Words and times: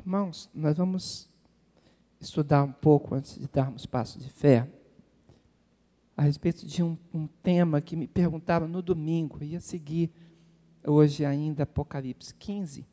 Irmãos, 0.00 0.48
nós 0.54 0.78
vamos 0.78 1.28
estudar 2.18 2.64
um 2.64 2.72
pouco 2.72 3.14
antes 3.14 3.38
de 3.38 3.46
darmos 3.46 3.84
passo 3.84 4.18
de 4.18 4.30
fé 4.30 4.66
a 6.16 6.22
respeito 6.22 6.66
de 6.66 6.82
um, 6.82 6.96
um 7.12 7.26
tema 7.26 7.82
que 7.82 7.94
me 7.94 8.08
perguntaram 8.08 8.66
no 8.66 8.80
domingo, 8.80 9.44
ia 9.44 9.60
seguir 9.60 10.10
hoje 10.86 11.24
ainda 11.24 11.64
Apocalipse 11.64 12.34
15, 12.34 12.86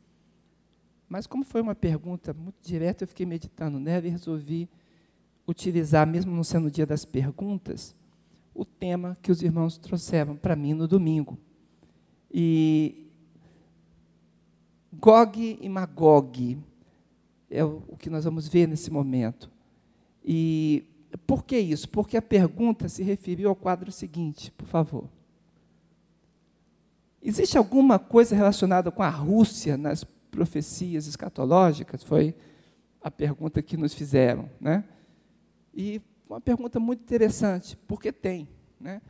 mas 1.08 1.26
como 1.26 1.44
foi 1.44 1.62
uma 1.62 1.74
pergunta 1.74 2.34
muito 2.34 2.56
direta, 2.62 3.04
eu 3.04 3.08
fiquei 3.08 3.24
meditando 3.24 3.80
nela 3.80 4.06
e 4.06 4.10
resolvi 4.10 4.68
utilizar, 5.46 6.06
mesmo 6.06 6.36
não 6.36 6.44
sendo 6.44 6.68
o 6.68 6.70
dia 6.70 6.86
das 6.86 7.06
perguntas, 7.06 7.96
o 8.54 8.66
tema 8.66 9.16
que 9.22 9.32
os 9.32 9.42
irmãos 9.42 9.78
trouxeram 9.78 10.36
para 10.36 10.54
mim 10.54 10.74
no 10.74 10.86
domingo. 10.86 11.38
E 12.30 13.10
Gog 14.92 15.58
e 15.58 15.68
Magog 15.70 16.58
é 17.50 17.64
o, 17.64 17.80
que 17.98 18.10
nós 18.10 18.24
vamos 18.24 18.48
ver 18.48 18.66
nesse 18.66 18.90
momento. 18.90 19.50
E 20.24 20.84
por 21.26 21.44
que 21.44 21.58
isso? 21.58 21.88
Porque 21.88 22.16
a 22.16 22.22
pergunta 22.22 22.88
se 22.88 23.02
referiu 23.02 23.48
ao 23.48 23.56
quadro 23.56 23.90
seguinte, 23.90 24.50
por 24.52 24.66
favor. 24.66 25.08
Existe 27.22 27.58
alguma 27.58 27.98
coisa 27.98 28.36
relacionada 28.36 28.90
com 28.90 29.02
a 29.02 29.08
Rússia 29.08 29.76
nas 29.76 30.04
profecias 30.04 31.06
escatológicas? 31.06 32.02
Foi 32.02 32.34
a 33.02 33.10
pergunta 33.10 33.62
que 33.62 33.76
nos 33.76 33.94
fizeram. 33.94 34.48
Né? 34.60 34.84
E 35.74 36.00
uma 36.28 36.40
pergunta 36.40 36.78
muito 36.78 37.02
interessante, 37.02 37.76
porque 37.88 38.12
tem. 38.12 38.46
Né? 38.78 39.00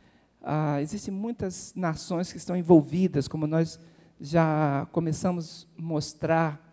Ah, 0.41 0.81
existem 0.81 1.13
muitas 1.13 1.73
nações 1.75 2.31
que 2.31 2.37
estão 2.37 2.55
envolvidas, 2.55 3.27
como 3.27 3.45
nós 3.45 3.79
já 4.19 4.87
começamos 4.91 5.67
a 5.77 5.81
mostrar 5.81 6.68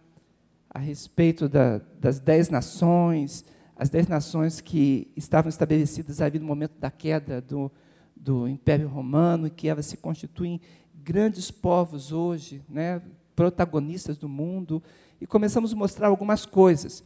a 0.77 0.79
respeito 0.79 1.49
da, 1.49 1.81
das 1.99 2.21
dez 2.21 2.51
nações, 2.51 3.47
as 3.75 3.89
dez 3.89 4.07
nações 4.07 4.61
que 4.61 5.11
estavam 5.17 5.49
estabelecidas 5.49 6.21
ali 6.21 6.39
no 6.39 6.45
momento 6.45 6.79
da 6.79 6.91
queda 6.91 7.41
do, 7.41 7.73
do 8.15 8.47
Império 8.47 8.87
Romano, 8.87 9.47
e 9.47 9.51
que 9.51 9.69
elas 9.69 9.87
se 9.87 9.97
constituem 9.97 10.61
grandes 10.95 11.51
povos 11.51 12.13
hoje, 12.13 12.63
né, 12.69 13.01
protagonistas 13.35 14.19
do 14.19 14.29
mundo, 14.29 14.83
e 15.19 15.27
começamos 15.27 15.73
a 15.73 15.77
mostrar 15.77 16.09
algumas 16.09 16.45
coisas. 16.45 17.03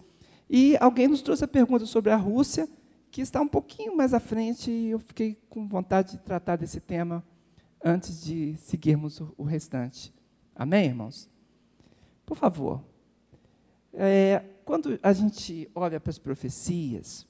E 0.49 0.77
alguém 0.81 1.07
nos 1.07 1.23
trouxe 1.23 1.45
a 1.45 1.49
pergunta 1.49 1.87
sobre 1.87 2.11
a 2.11 2.17
Rússia, 2.17 2.69
que 3.09 3.21
está 3.21 3.41
um 3.41 3.47
pouquinho 3.47 3.97
mais 3.97 4.13
à 4.13 4.19
frente, 4.19 4.69
e 4.69 4.91
eu 4.91 4.99
fiquei 4.99 5.39
com 5.49 5.69
vontade 5.69 6.13
de 6.13 6.19
tratar 6.19 6.57
desse 6.57 6.81
tema 6.81 7.23
antes 7.85 8.21
de 8.25 8.57
seguirmos 8.57 9.23
o, 9.39 9.45
restante. 9.45 10.13
Amém, 10.57 10.87
irmãos? 10.87 11.31
Por 12.27 12.37
favor. 12.37 12.90
É, 13.93 14.43
quando 14.65 14.99
a 15.03 15.13
gente 15.13 15.69
olha 15.75 15.99
para 15.99 16.11
as 16.11 16.19
profecias, 16.19 17.27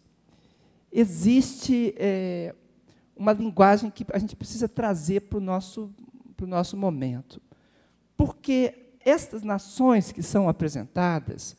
existe 0.92 1.94
é, 1.97 2.55
uma 3.16 3.33
linguagem 3.33 3.91
que 3.91 4.05
a 4.12 4.19
gente 4.19 4.36
precisa 4.36 4.69
trazer 4.69 5.20
para 5.22 5.38
o 5.38 5.41
nosso, 5.41 5.94
para 6.36 6.44
o 6.44 6.48
nosso 6.48 6.77
momento. 6.77 7.41
Porque 8.16 8.91
estas 9.05 9.42
nações 9.42 10.12
que 10.12 10.22
são 10.22 10.48
apresentadas, 10.48 11.56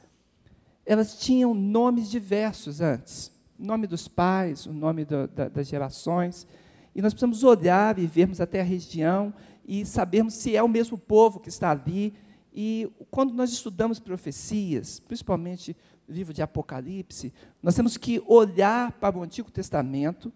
elas 0.86 1.20
tinham 1.20 1.54
nomes 1.54 2.10
diversos 2.10 2.82
antes. 2.82 3.32
O 3.60 3.66
nome 3.66 3.88
dos 3.88 4.08
pais, 4.08 4.66
o 4.66 4.74
nome 4.74 5.06
do, 5.06 5.28
da, 5.28 5.48
das 5.48 5.68
gerações. 5.68 6.48
E 6.94 7.02
nós 7.02 7.14
precisamos 7.14 7.44
olhar 7.44 7.98
e 7.98 8.06
vermos 8.06 8.42
até 8.42 8.62
a 8.62 8.64
região 8.64 9.34
e 9.66 9.86
sabermos 9.86 10.34
se 10.34 10.56
é 10.56 10.62
o 10.62 10.68
mesmo 10.68 10.98
povo 10.98 11.40
que 11.40 11.50
está 11.50 11.72
ali. 11.72 12.14
E 12.54 12.90
quando 13.10 13.34
nós 13.34 13.52
estudamos 13.52 14.00
profecias, 14.00 15.00
principalmente 15.00 15.76
o 16.08 16.12
livro 16.12 16.34
de 16.34 16.42
Apocalipse, 16.42 17.34
nós 17.64 17.76
temos 17.76 17.96
que 17.98 18.22
olhar 18.28 18.92
para 18.94 19.18
o 19.18 19.24
Antigo 19.24 19.50
Testamento, 19.50 20.32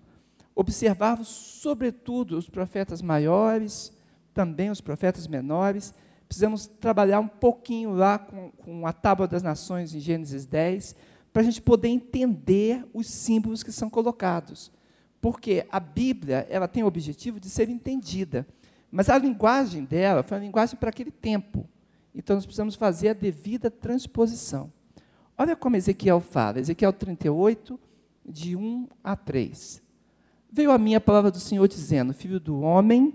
observar, 0.55 1.21
sobretudo, 1.23 2.37
os 2.37 2.49
profetas 2.49 3.01
maiores, 3.01 3.91
também 4.33 4.69
os 4.69 4.79
profetas 4.79 5.27
menores, 5.27 5.93
precisamos 6.27 6.67
trabalhar 6.67 7.19
um 7.19 7.27
pouquinho 7.27 7.91
lá 7.91 8.17
com, 8.17 8.51
com 8.51 8.87
a 8.87 8.93
Tábua 8.93 9.27
das 9.27 9.43
Nações 9.43 9.93
em 9.93 9.99
Gênesis 9.99 10.45
10, 10.45 10.95
para 11.33 11.41
a 11.41 11.45
gente 11.45 11.61
poder 11.61 11.89
entender 11.89 12.85
os 12.93 13.07
símbolos 13.07 13.61
que 13.61 13.71
são 13.71 13.89
colocados. 13.89 14.71
Porque 15.19 15.65
a 15.69 15.79
Bíblia 15.79 16.47
ela 16.49 16.67
tem 16.67 16.83
o 16.83 16.87
objetivo 16.87 17.39
de 17.39 17.49
ser 17.49 17.69
entendida, 17.69 18.47
mas 18.89 19.09
a 19.09 19.17
linguagem 19.17 19.83
dela 19.83 20.23
foi 20.23 20.37
uma 20.37 20.45
linguagem 20.45 20.77
para 20.77 20.89
aquele 20.89 21.11
tempo. 21.11 21.67
Então 22.15 22.35
nós 22.35 22.45
precisamos 22.45 22.75
fazer 22.75 23.09
a 23.09 23.13
devida 23.13 23.69
transposição. 23.69 24.71
Olha 25.37 25.55
como 25.55 25.75
Ezequiel 25.75 26.21
fala, 26.21 26.59
Ezequiel 26.59 26.93
38, 26.93 27.79
de 28.25 28.55
1 28.55 28.87
a 29.03 29.15
3. 29.15 29.83
Veio 30.51 30.71
a 30.71 30.77
minha 30.77 31.01
palavra 31.01 31.29
do 31.29 31.39
Senhor 31.39 31.67
dizendo: 31.67 32.13
Filho 32.13 32.39
do 32.39 32.61
homem, 32.61 33.13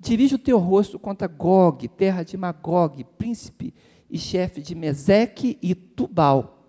Dirige 0.00 0.36
o 0.36 0.38
teu 0.38 0.58
rosto 0.58 0.98
contra 0.98 1.28
Gog, 1.28 1.86
terra 1.88 2.22
de 2.22 2.34
Magog, 2.34 3.04
príncipe 3.18 3.74
e 4.08 4.18
chefe 4.18 4.62
de 4.62 4.74
Meseque 4.74 5.58
e 5.60 5.74
Tubal. 5.74 6.64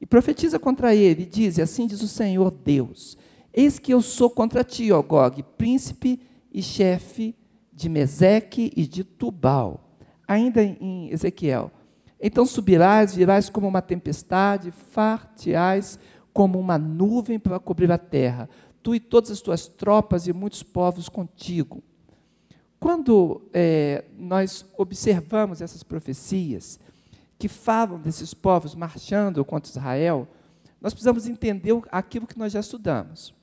E 0.00 0.06
profetiza 0.06 0.58
contra 0.58 0.94
ele, 0.94 1.24
e 1.24 1.26
diz: 1.26 1.58
Assim 1.58 1.86
diz 1.86 2.00
o 2.00 2.08
Senhor 2.08 2.50
Deus: 2.50 3.18
Eis 3.52 3.78
que 3.78 3.92
eu 3.92 4.00
sou 4.00 4.30
contra 4.30 4.64
ti, 4.64 4.90
ó 4.90 5.02
Gog, 5.02 5.42
príncipe 5.58 6.18
e 6.50 6.62
chefe 6.62 7.36
de 7.70 7.90
Meseque 7.90 8.72
e 8.74 8.86
de 8.86 9.04
Tubal. 9.04 9.91
Ainda 10.32 10.62
em 10.62 11.10
Ezequiel. 11.10 11.70
Então 12.18 12.46
subirás, 12.46 13.14
virás 13.14 13.50
como 13.50 13.68
uma 13.68 13.82
tempestade, 13.82 14.70
farteais 14.70 15.98
como 16.32 16.58
uma 16.58 16.78
nuvem 16.78 17.38
para 17.38 17.60
cobrir 17.60 17.92
a 17.92 17.98
terra, 17.98 18.48
tu 18.82 18.94
e 18.94 19.00
todas 19.00 19.30
as 19.30 19.42
tuas 19.42 19.68
tropas 19.68 20.26
e 20.26 20.32
muitos 20.32 20.62
povos 20.62 21.06
contigo. 21.06 21.82
Quando 22.80 23.42
é, 23.52 24.06
nós 24.16 24.64
observamos 24.78 25.60
essas 25.60 25.82
profecias 25.82 26.80
que 27.38 27.46
falam 27.46 28.00
desses 28.00 28.32
povos 28.32 28.74
marchando 28.74 29.44
contra 29.44 29.70
Israel, 29.70 30.26
nós 30.80 30.94
precisamos 30.94 31.26
entender 31.26 31.78
aquilo 31.90 32.26
que 32.26 32.38
nós 32.38 32.50
já 32.50 32.60
estudamos. 32.60 33.34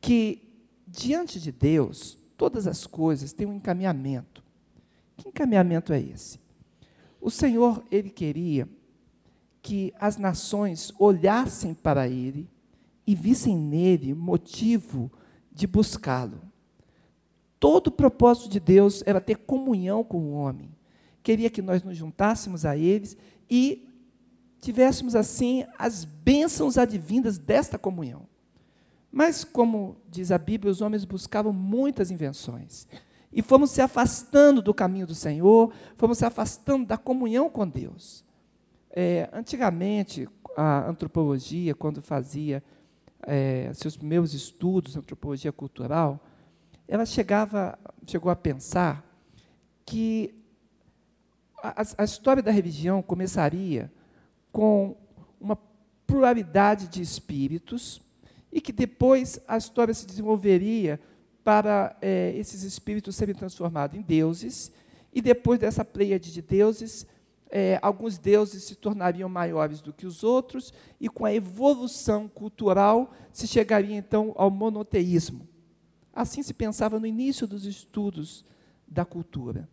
Que 0.00 0.64
diante 0.86 1.38
de 1.38 1.52
Deus, 1.52 2.16
todas 2.38 2.66
as 2.66 2.86
coisas 2.86 3.34
têm 3.34 3.46
um 3.46 3.52
encaminhamento. 3.52 4.42
Que 5.20 5.28
encaminhamento 5.28 5.92
é 5.92 6.00
esse? 6.00 6.40
O 7.20 7.30
Senhor, 7.30 7.84
ele 7.90 8.08
queria 8.08 8.66
que 9.60 9.92
as 10.00 10.16
nações 10.16 10.90
olhassem 10.98 11.74
para 11.74 12.08
ele 12.08 12.48
e 13.06 13.14
vissem 13.14 13.54
nele 13.54 14.14
motivo 14.14 15.12
de 15.52 15.66
buscá-lo. 15.66 16.40
Todo 17.58 17.88
o 17.88 17.92
propósito 17.92 18.48
de 18.48 18.58
Deus 18.58 19.02
era 19.04 19.20
ter 19.20 19.36
comunhão 19.36 20.02
com 20.02 20.20
o 20.20 20.32
homem. 20.32 20.74
Queria 21.22 21.50
que 21.50 21.60
nós 21.60 21.82
nos 21.82 21.98
juntássemos 21.98 22.64
a 22.64 22.74
eles 22.74 23.14
e 23.50 23.86
tivéssemos 24.58 25.14
assim 25.14 25.66
as 25.78 26.06
bênçãos 26.06 26.78
advindas 26.78 27.36
desta 27.36 27.78
comunhão. 27.78 28.26
Mas, 29.12 29.44
como 29.44 29.98
diz 30.08 30.32
a 30.32 30.38
Bíblia, 30.38 30.72
os 30.72 30.80
homens 30.80 31.04
buscavam 31.04 31.52
muitas 31.52 32.10
invenções. 32.10 32.88
E 33.32 33.42
fomos 33.42 33.70
se 33.70 33.80
afastando 33.80 34.60
do 34.60 34.74
caminho 34.74 35.06
do 35.06 35.14
Senhor, 35.14 35.72
fomos 35.96 36.18
se 36.18 36.24
afastando 36.24 36.86
da 36.86 36.98
comunhão 36.98 37.48
com 37.48 37.66
Deus. 37.66 38.24
É, 38.90 39.28
antigamente, 39.32 40.28
a 40.56 40.88
antropologia, 40.88 41.74
quando 41.74 42.02
fazia 42.02 42.62
é, 43.22 43.70
seus 43.72 43.96
primeiros 43.96 44.34
estudos, 44.34 44.96
antropologia 44.96 45.52
cultural, 45.52 46.20
ela 46.88 47.06
chegava, 47.06 47.78
chegou 48.06 48.32
a 48.32 48.36
pensar 48.36 49.04
que 49.86 50.34
a, 51.62 51.82
a 51.98 52.04
história 52.04 52.42
da 52.42 52.50
religião 52.50 53.00
começaria 53.00 53.92
com 54.50 54.96
uma 55.40 55.56
pluralidade 56.06 56.88
de 56.88 57.00
espíritos 57.00 58.02
e 58.52 58.60
que 58.60 58.72
depois 58.72 59.38
a 59.46 59.56
história 59.56 59.94
se 59.94 60.06
desenvolveria 60.06 61.00
para 61.44 61.96
é, 62.00 62.32
esses 62.36 62.62
espíritos 62.62 63.16
serem 63.16 63.34
transformados 63.34 63.98
em 63.98 64.02
deuses 64.02 64.70
e 65.12 65.20
depois 65.20 65.58
dessa 65.58 65.84
pleiade 65.84 66.32
de 66.32 66.42
deuses 66.42 67.06
é, 67.50 67.78
alguns 67.82 68.16
deuses 68.16 68.62
se 68.62 68.76
tornariam 68.76 69.28
maiores 69.28 69.80
do 69.80 69.92
que 69.92 70.06
os 70.06 70.22
outros, 70.22 70.72
e 71.00 71.08
com 71.08 71.24
a 71.24 71.34
evolução 71.34 72.28
cultural 72.28 73.12
se 73.32 73.46
chegaria 73.46 73.96
então 73.96 74.32
ao 74.36 74.50
monoteísmo. 74.50 75.48
Assim 76.14 76.42
se 76.42 76.54
pensava 76.54 77.00
no 77.00 77.06
início 77.06 77.46
dos 77.46 77.66
estudos 77.66 78.44
da 78.86 79.04
cultura. 79.04 79.68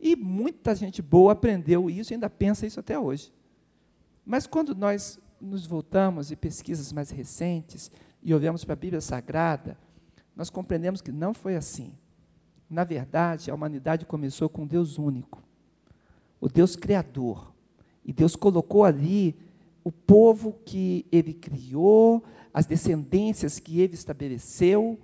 E 0.00 0.14
muita 0.14 0.74
gente 0.74 1.02
boa 1.02 1.32
aprendeu 1.32 1.90
isso 1.90 2.12
e 2.12 2.14
ainda 2.14 2.30
pensa 2.30 2.66
isso 2.66 2.78
até 2.78 2.98
hoje. 2.98 3.32
Mas 4.24 4.46
quando 4.46 4.74
nós 4.74 5.18
nos 5.40 5.66
voltamos 5.66 6.30
e 6.30 6.36
pesquisas 6.36 6.92
mais 6.92 7.10
recentes 7.10 7.90
e 8.22 8.34
olhamos 8.34 8.64
para 8.64 8.74
a 8.74 8.76
Bíblia 8.76 9.00
Sagrada, 9.00 9.76
nós 10.38 10.48
compreendemos 10.48 11.02
que 11.02 11.10
não 11.10 11.34
foi 11.34 11.56
assim. 11.56 11.92
Na 12.70 12.84
verdade, 12.84 13.50
a 13.50 13.54
humanidade 13.54 14.06
começou 14.06 14.48
com 14.48 14.64
Deus 14.64 14.96
único, 14.96 15.42
o 16.40 16.48
Deus 16.48 16.76
Criador. 16.76 17.52
E 18.04 18.12
Deus 18.12 18.36
colocou 18.36 18.84
ali 18.84 19.36
o 19.82 19.90
povo 19.90 20.56
que 20.64 21.04
ele 21.10 21.34
criou, 21.34 22.22
as 22.54 22.66
descendências 22.66 23.58
que 23.58 23.80
ele 23.80 23.94
estabeleceu, 23.94 24.96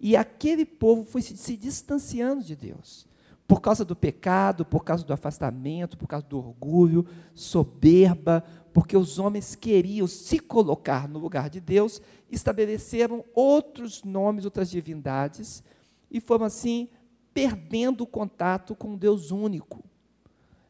e 0.00 0.16
aquele 0.16 0.66
povo 0.66 1.04
foi 1.04 1.22
se, 1.22 1.36
se 1.36 1.56
distanciando 1.56 2.42
de 2.42 2.56
Deus. 2.56 3.06
Por 3.46 3.60
causa 3.60 3.84
do 3.84 3.94
pecado, 3.94 4.64
por 4.64 4.84
causa 4.84 5.04
do 5.04 5.12
afastamento, 5.12 5.98
por 5.98 6.06
causa 6.06 6.26
do 6.26 6.38
orgulho, 6.38 7.06
soberba, 7.34 8.42
porque 8.72 8.96
os 8.96 9.18
homens 9.18 9.54
queriam 9.54 10.06
se 10.06 10.38
colocar 10.38 11.08
no 11.08 11.18
lugar 11.18 11.50
de 11.50 11.60
Deus, 11.60 12.00
estabeleceram 12.30 13.24
outros 13.34 14.02
nomes, 14.02 14.44
outras 14.44 14.70
divindades, 14.70 15.62
e 16.10 16.20
foram 16.20 16.46
assim 16.46 16.88
perdendo 17.34 18.02
o 18.02 18.06
contato 18.06 18.74
com 18.74 18.94
o 18.94 18.96
Deus 18.96 19.30
único. 19.30 19.84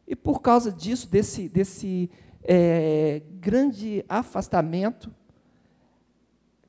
E 0.06 0.16
por 0.16 0.40
causa 0.42 0.72
disso, 0.72 1.08
desse, 1.08 1.48
desse 1.48 2.10
é, 2.42 3.22
grande 3.40 4.04
afastamento, 4.08 5.14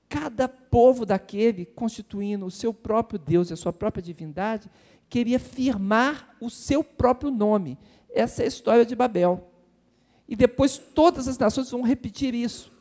cada 0.08 0.48
povo 0.48 1.06
daquele, 1.06 1.66
constituindo 1.66 2.46
o 2.46 2.52
seu 2.52 2.74
próprio 2.74 3.20
Deus 3.20 3.50
e 3.50 3.54
a 3.54 3.58
sua 3.58 3.74
própria 3.74 4.02
divindade, 4.02 4.70
queria 5.10 5.40
firmar 5.40 6.36
o 6.40 6.50
seu 6.50 6.84
próprio 6.84 7.32
nome. 7.32 7.78
Essa 8.10 8.42
é 8.42 8.46
a 8.46 8.48
história 8.48 8.86
de 8.86 8.96
Babel. 8.96 9.52
E 10.28 10.36
depois 10.36 10.78
todas 10.78 11.28
as 11.28 11.38
nações 11.38 11.70
vão 11.70 11.82
repetir 11.82 12.34
isso. 12.34 12.72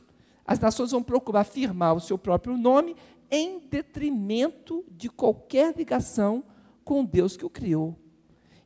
As 0.46 0.58
nações 0.58 0.90
vão 0.90 1.02
procurar 1.02 1.44
firmar 1.44 1.94
o 1.94 2.00
seu 2.00 2.18
próprio 2.18 2.56
nome 2.56 2.96
em 3.30 3.58
detrimento 3.58 4.84
de 4.90 5.08
qualquer 5.08 5.74
ligação 5.76 6.44
com 6.84 7.00
o 7.00 7.06
Deus 7.06 7.36
que 7.36 7.46
o 7.46 7.50
criou. 7.50 7.96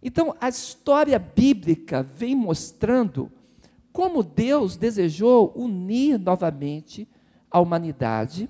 Então, 0.03 0.35
a 0.41 0.49
história 0.49 1.19
bíblica 1.19 2.03
vem 2.03 2.35
mostrando 2.35 3.31
como 3.93 4.23
Deus 4.23 4.77
desejou 4.77 5.53
unir 5.57 6.19
novamente 6.19 7.09
a 7.51 7.59
humanidade 7.61 8.49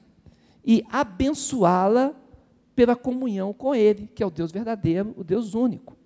e 0.64 0.84
abençoá-la 0.90 2.14
pela 2.78 2.94
comunhão 2.94 3.52
com 3.52 3.74
Ele, 3.74 4.08
que 4.14 4.22
é 4.22 4.26
o 4.26 4.30
Deus 4.30 4.52
verdadeiro, 4.52 5.12
o 5.16 5.24
Deus 5.24 5.52
único. 5.52 5.96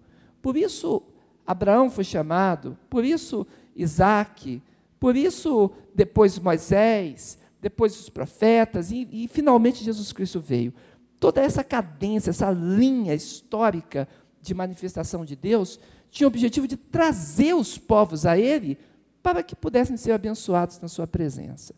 Por 0.40 0.56
isso, 0.56 1.02
Abraão 1.46 1.90
foi 1.90 2.02
chamado, 2.02 2.78
por 2.88 3.04
isso, 3.04 3.46
Isaac, 3.76 4.62
por 4.98 5.14
isso, 5.14 5.70
depois 5.94 6.38
Moisés, 6.38 7.36
depois 7.60 8.00
os 8.00 8.08
profetas, 8.08 8.90
e, 8.90 9.06
e 9.12 9.28
finalmente 9.28 9.84
Jesus 9.84 10.14
Cristo 10.14 10.40
veio. 10.40 10.72
Toda 11.20 11.42
essa 11.42 11.62
cadência, 11.62 12.30
essa 12.30 12.50
linha 12.50 13.12
histórica 13.12 14.08
de 14.40 14.54
manifestação 14.54 15.26
de 15.26 15.36
Deus, 15.36 15.78
tinha 16.10 16.26
o 16.26 16.28
objetivo 16.28 16.66
de 16.66 16.78
trazer 16.78 17.52
os 17.52 17.76
povos 17.76 18.24
a 18.24 18.38
Ele 18.38 18.78
para 19.22 19.42
que 19.42 19.54
pudessem 19.54 19.98
ser 19.98 20.12
abençoados 20.12 20.80
na 20.80 20.88
Sua 20.88 21.06
presença. 21.06 21.74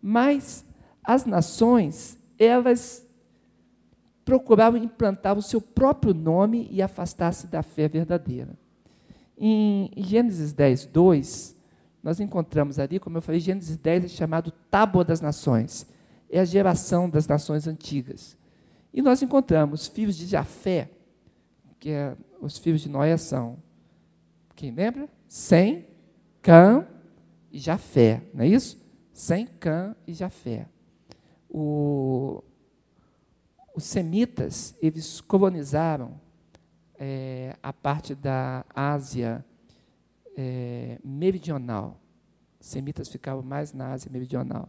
Mas 0.00 0.64
as 1.04 1.26
nações, 1.26 2.16
elas 2.38 3.06
procuravam 4.24 4.82
implantar 4.82 5.36
o 5.36 5.42
seu 5.42 5.60
próprio 5.60 6.14
nome 6.14 6.68
e 6.70 6.80
afastar-se 6.80 7.46
da 7.46 7.62
fé 7.62 7.88
verdadeira. 7.88 8.56
Em 9.36 9.90
Gênesis 9.96 10.52
10, 10.52 10.86
2, 10.86 11.56
nós 12.02 12.20
encontramos 12.20 12.78
ali, 12.78 12.98
como 12.98 13.18
eu 13.18 13.22
falei, 13.22 13.40
Gênesis 13.40 13.76
10 13.76 14.04
é 14.04 14.08
chamado 14.08 14.50
Tábua 14.70 15.04
das 15.04 15.20
Nações. 15.20 15.86
É 16.30 16.40
a 16.40 16.44
geração 16.44 17.08
das 17.08 17.26
nações 17.26 17.66
antigas. 17.66 18.36
E 18.92 19.02
nós 19.02 19.22
encontramos 19.22 19.86
filhos 19.86 20.16
de 20.16 20.26
Jafé, 20.26 20.90
que 21.78 21.90
é, 21.90 22.16
os 22.40 22.58
filhos 22.58 22.80
de 22.80 22.88
Noé 22.88 23.16
são, 23.16 23.58
quem 24.54 24.70
lembra? 24.70 25.08
Sem, 25.28 25.86
Cã 26.40 26.86
e 27.50 27.58
Jafé, 27.58 28.22
não 28.34 28.44
é 28.44 28.48
isso? 28.48 28.80
Sem 29.12 29.46
Cã 29.46 29.94
e 30.06 30.12
Jafé. 30.12 30.66
O, 31.48 32.42
os 33.74 33.84
semitas, 33.84 34.74
eles 34.82 35.20
colonizaram 35.20 36.20
é, 36.98 37.56
a 37.62 37.72
parte 37.72 38.14
da 38.14 38.64
Ásia 38.74 39.44
é, 40.36 40.98
meridional. 41.04 41.98
Os 42.60 42.66
semitas 42.66 43.08
ficavam 43.08 43.42
mais 43.42 43.72
na 43.72 43.92
Ásia 43.92 44.10
meridional. 44.10 44.68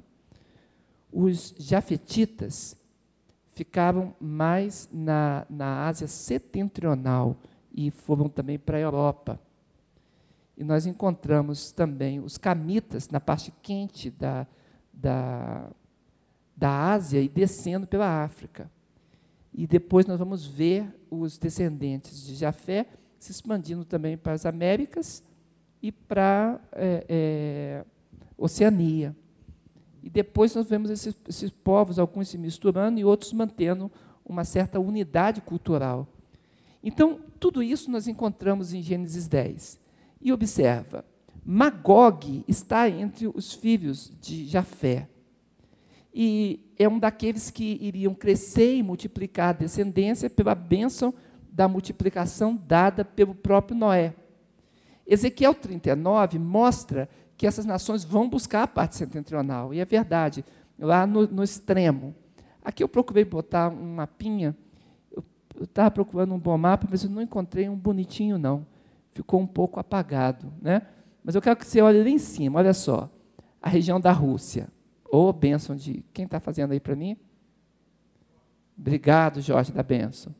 Os 1.11 1.53
jafetitas 1.59 2.75
ficavam 3.49 4.15
mais 4.19 4.89
na, 4.91 5.45
na 5.49 5.85
Ásia 5.85 6.07
setentrional 6.07 7.37
e 7.73 7.91
foram 7.91 8.27
também 8.27 8.57
para 8.57 8.77
a 8.77 8.81
Europa. 8.81 9.39
E 10.57 10.63
nós 10.63 10.85
encontramos 10.85 11.71
também 11.71 12.19
os 12.19 12.37
camitas 12.37 13.09
na 13.09 13.19
parte 13.19 13.51
quente 13.61 14.09
da, 14.09 14.47
da, 14.91 15.69
da 16.55 16.91
Ásia 16.91 17.19
e 17.19 17.27
descendo 17.27 17.85
pela 17.85 18.23
África. 18.23 18.69
E 19.53 19.67
depois 19.67 20.05
nós 20.05 20.17
vamos 20.17 20.45
ver 20.45 20.87
os 21.09 21.37
descendentes 21.37 22.25
de 22.25 22.35
Jafé 22.35 22.87
se 23.19 23.31
expandindo 23.31 23.85
também 23.85 24.17
para 24.17 24.33
as 24.33 24.45
Américas 24.45 25.23
e 25.81 25.91
para 25.91 26.59
é, 26.71 27.05
é, 27.07 27.85
Oceania. 28.37 29.15
E 30.01 30.09
depois 30.09 30.53
nós 30.55 30.67
vemos 30.67 30.89
esses, 30.89 31.15
esses 31.27 31.49
povos, 31.49 31.99
alguns 31.99 32.29
se 32.29 32.37
misturando 32.37 32.99
e 32.99 33.05
outros 33.05 33.31
mantendo 33.31 33.91
uma 34.25 34.43
certa 34.43 34.79
unidade 34.79 35.39
cultural. 35.41 36.07
Então, 36.83 37.19
tudo 37.39 37.63
isso 37.63 37.89
nós 37.89 38.07
encontramos 38.07 38.73
em 38.73 38.81
Gênesis 38.81 39.27
10. 39.27 39.79
E 40.19 40.33
observa, 40.33 41.05
Magog 41.45 42.43
está 42.47 42.89
entre 42.89 43.27
os 43.27 43.53
filhos 43.53 44.11
de 44.19 44.45
Jafé 44.45 45.07
e 46.13 46.71
é 46.77 46.87
um 46.87 46.99
daqueles 46.99 47.49
que 47.49 47.77
iriam 47.81 48.13
crescer 48.13 48.75
e 48.75 48.83
multiplicar 48.83 49.49
a 49.49 49.53
descendência 49.53 50.29
pela 50.29 50.53
bênção 50.53 51.13
da 51.51 51.67
multiplicação 51.67 52.55
dada 52.55 53.03
pelo 53.03 53.33
próprio 53.33 53.77
Noé. 53.77 54.13
Ezequiel 55.05 55.53
39 55.53 56.39
mostra 56.39 57.09
que 57.35 57.47
essas 57.47 57.65
nações 57.65 58.03
vão 58.03 58.29
buscar 58.29 58.63
a 58.63 58.67
parte 58.67 58.95
setentrional, 58.95 59.73
e 59.73 59.79
é 59.79 59.85
verdade, 59.85 60.45
lá 60.77 61.05
no, 61.05 61.27
no 61.27 61.43
extremo. 61.43 62.15
Aqui 62.63 62.83
eu 62.83 62.87
procurei 62.87 63.25
botar 63.25 63.69
um 63.69 63.95
mapinha, 63.95 64.55
eu 65.55 65.63
estava 65.63 65.91
procurando 65.91 66.33
um 66.33 66.39
bom 66.39 66.57
mapa, 66.57 66.87
mas 66.89 67.03
eu 67.03 67.09
não 67.09 67.21
encontrei 67.21 67.67
um 67.69 67.75
bonitinho, 67.75 68.37
não. 68.37 68.65
Ficou 69.11 69.39
um 69.39 69.47
pouco 69.47 69.79
apagado. 69.79 70.51
Né? 70.61 70.81
Mas 71.23 71.35
eu 71.35 71.41
quero 71.41 71.55
que 71.55 71.65
você 71.65 71.81
olhe 71.81 72.01
lá 72.01 72.09
em 72.09 72.17
cima, 72.17 72.59
olha 72.59 72.73
só, 72.73 73.09
a 73.61 73.69
região 73.69 73.99
da 73.99 74.11
Rússia. 74.11 74.67
Ô, 75.13 75.27
oh, 75.27 75.31
bênção 75.31 75.75
de. 75.75 76.03
Quem 76.11 76.25
está 76.25 76.39
fazendo 76.39 76.71
aí 76.71 76.79
para 76.79 76.95
mim? 76.95 77.15
Obrigado, 78.75 79.41
Jorge, 79.41 79.71
da 79.71 79.83
bênção. 79.83 80.33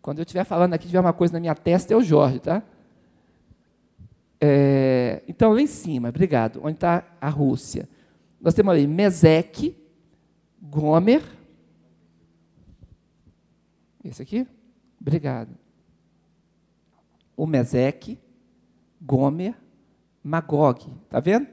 Quando 0.00 0.18
eu 0.18 0.22
estiver 0.22 0.44
falando 0.44 0.74
aqui, 0.74 0.86
tiver 0.86 1.00
uma 1.00 1.12
coisa 1.12 1.32
na 1.32 1.40
minha 1.40 1.56
testa, 1.56 1.92
é 1.92 1.96
o 1.96 2.00
Jorge, 2.00 2.38
tá? 2.38 2.62
É, 4.40 5.24
então, 5.26 5.52
lá 5.52 5.60
em 5.60 5.66
cima, 5.66 6.08
obrigado. 6.08 6.60
Onde 6.62 6.74
está 6.74 7.04
a 7.20 7.28
Rússia? 7.28 7.88
Nós 8.40 8.54
temos 8.54 8.72
ali 8.72 8.86
Mesec, 8.86 9.76
Gomer. 10.62 11.24
Esse 14.04 14.22
aqui? 14.22 14.46
Obrigado. 15.00 15.50
O 17.36 17.44
Mesec, 17.44 18.16
Gomer, 19.02 19.56
Magog. 20.22 20.96
Está 21.06 21.18
vendo? 21.18 21.48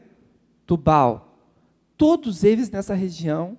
Tubal, 0.67 1.26
todos 1.97 2.43
eles 2.43 2.69
nessa 2.69 2.93
região, 2.93 3.57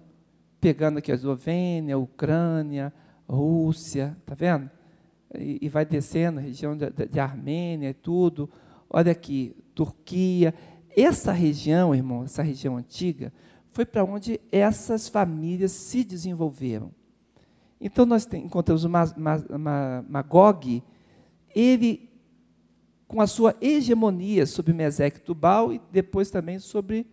pegando 0.61 0.99
aqui 0.99 1.11
a 1.11 1.15
Eslovênia, 1.15 1.99
Ucrânia, 1.99 2.93
Rússia, 3.29 4.17
tá 4.25 4.35
vendo? 4.35 4.71
E, 5.35 5.59
e 5.63 5.69
vai 5.69 5.85
descendo, 5.85 6.39
a 6.39 6.43
região 6.43 6.77
de, 6.77 6.89
de, 6.91 7.21
Armênia 7.21 7.91
e 7.91 7.95
tudo. 7.95 8.49
Olha 8.89 9.13
aqui, 9.13 9.55
Turquia. 9.75 10.55
Essa 10.97 11.33
região, 11.33 11.95
irmão, 11.95 12.25
essa 12.25 12.43
região 12.43 12.77
antiga, 12.77 13.33
foi 13.71 13.85
para 13.85 14.05
onde 14.05 14.41
essas 14.51 15.09
famílias 15.09 15.73
se 15.73 16.03
desenvolveram. 16.03 16.91
Então, 17.81 18.07
nós 18.07 18.25
tem, 18.25 18.45
encontramos 18.45 18.85
o 18.85 18.89
Magog, 20.09 20.83
ele, 21.55 22.11
com 23.07 23.21
a 23.21 23.27
sua 23.27 23.55
hegemonia 23.61 24.47
sobre 24.47 24.73
Mesec 24.73 25.21
Tubal 25.21 25.73
e 25.73 25.81
depois 25.93 26.31
também 26.31 26.59
sobre 26.59 27.07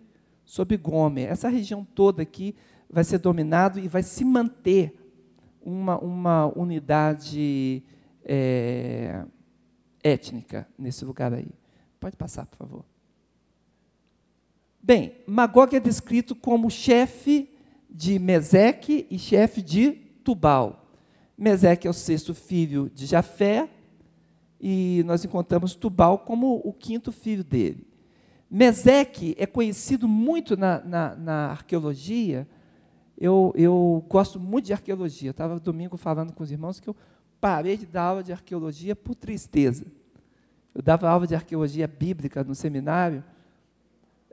sobre 0.46 0.78
Gomer. 0.78 1.30
Essa 1.30 1.50
região 1.50 1.84
toda 1.84 2.22
aqui 2.22 2.56
vai 2.90 3.04
ser 3.04 3.18
dominado 3.18 3.80
e 3.80 3.88
vai 3.88 4.04
se 4.04 4.24
manter 4.24 4.96
uma, 5.62 5.98
uma 5.98 6.46
unidade 6.58 7.84
é, 8.24 9.26
étnica 10.04 10.68
nesse 10.78 11.04
lugar 11.04 11.34
aí. 11.34 11.50
Pode 12.00 12.16
passar, 12.16 12.46
por 12.46 12.58
favor. 12.58 12.86
Bem, 14.82 15.16
Magog 15.26 15.76
é 15.76 15.80
descrito 15.80 16.36
como 16.36 16.70
chefe 16.70 17.50
de 17.90 18.20
Meseque 18.20 19.08
e 19.10 19.18
chefe 19.18 19.62
de 19.62 19.92
Tubal. 20.24 20.92
Meseque 21.36 21.88
é 21.88 21.90
o 21.90 21.94
sexto 21.94 22.36
filho 22.36 22.90
de 22.94 23.06
Jafé, 23.06 23.70
e 24.60 25.04
nós 25.06 25.24
encontramos 25.26 25.76
Tubal 25.76 26.20
como 26.20 26.62
o 26.64 26.72
quinto 26.72 27.12
filho 27.12 27.44
dele. 27.44 27.88
Meseque 28.56 29.36
é 29.38 29.46
conhecido 29.46 30.08
muito 30.08 30.56
na, 30.56 30.80
na, 30.80 31.16
na 31.18 31.48
arqueologia. 31.48 32.48
Eu, 33.18 33.52
eu, 33.54 34.02
gosto 34.08 34.40
muito 34.40 34.68
de 34.68 34.72
arqueologia. 34.72 35.32
estava 35.32 35.60
domingo 35.60 35.98
falando 35.98 36.32
com 36.32 36.42
os 36.42 36.50
irmãos 36.50 36.80
que 36.80 36.88
eu 36.88 36.96
parei 37.42 37.76
de 37.76 37.86
dar 37.86 38.04
aula 38.04 38.24
de 38.24 38.32
arqueologia 38.32 38.96
por 38.96 39.14
tristeza. 39.14 39.86
Eu 40.74 40.82
dava 40.82 41.10
aula 41.10 41.28
de 41.28 41.36
arqueologia 41.36 41.86
bíblica 41.86 42.46
no 42.46 42.56
seminário. 42.56 43.26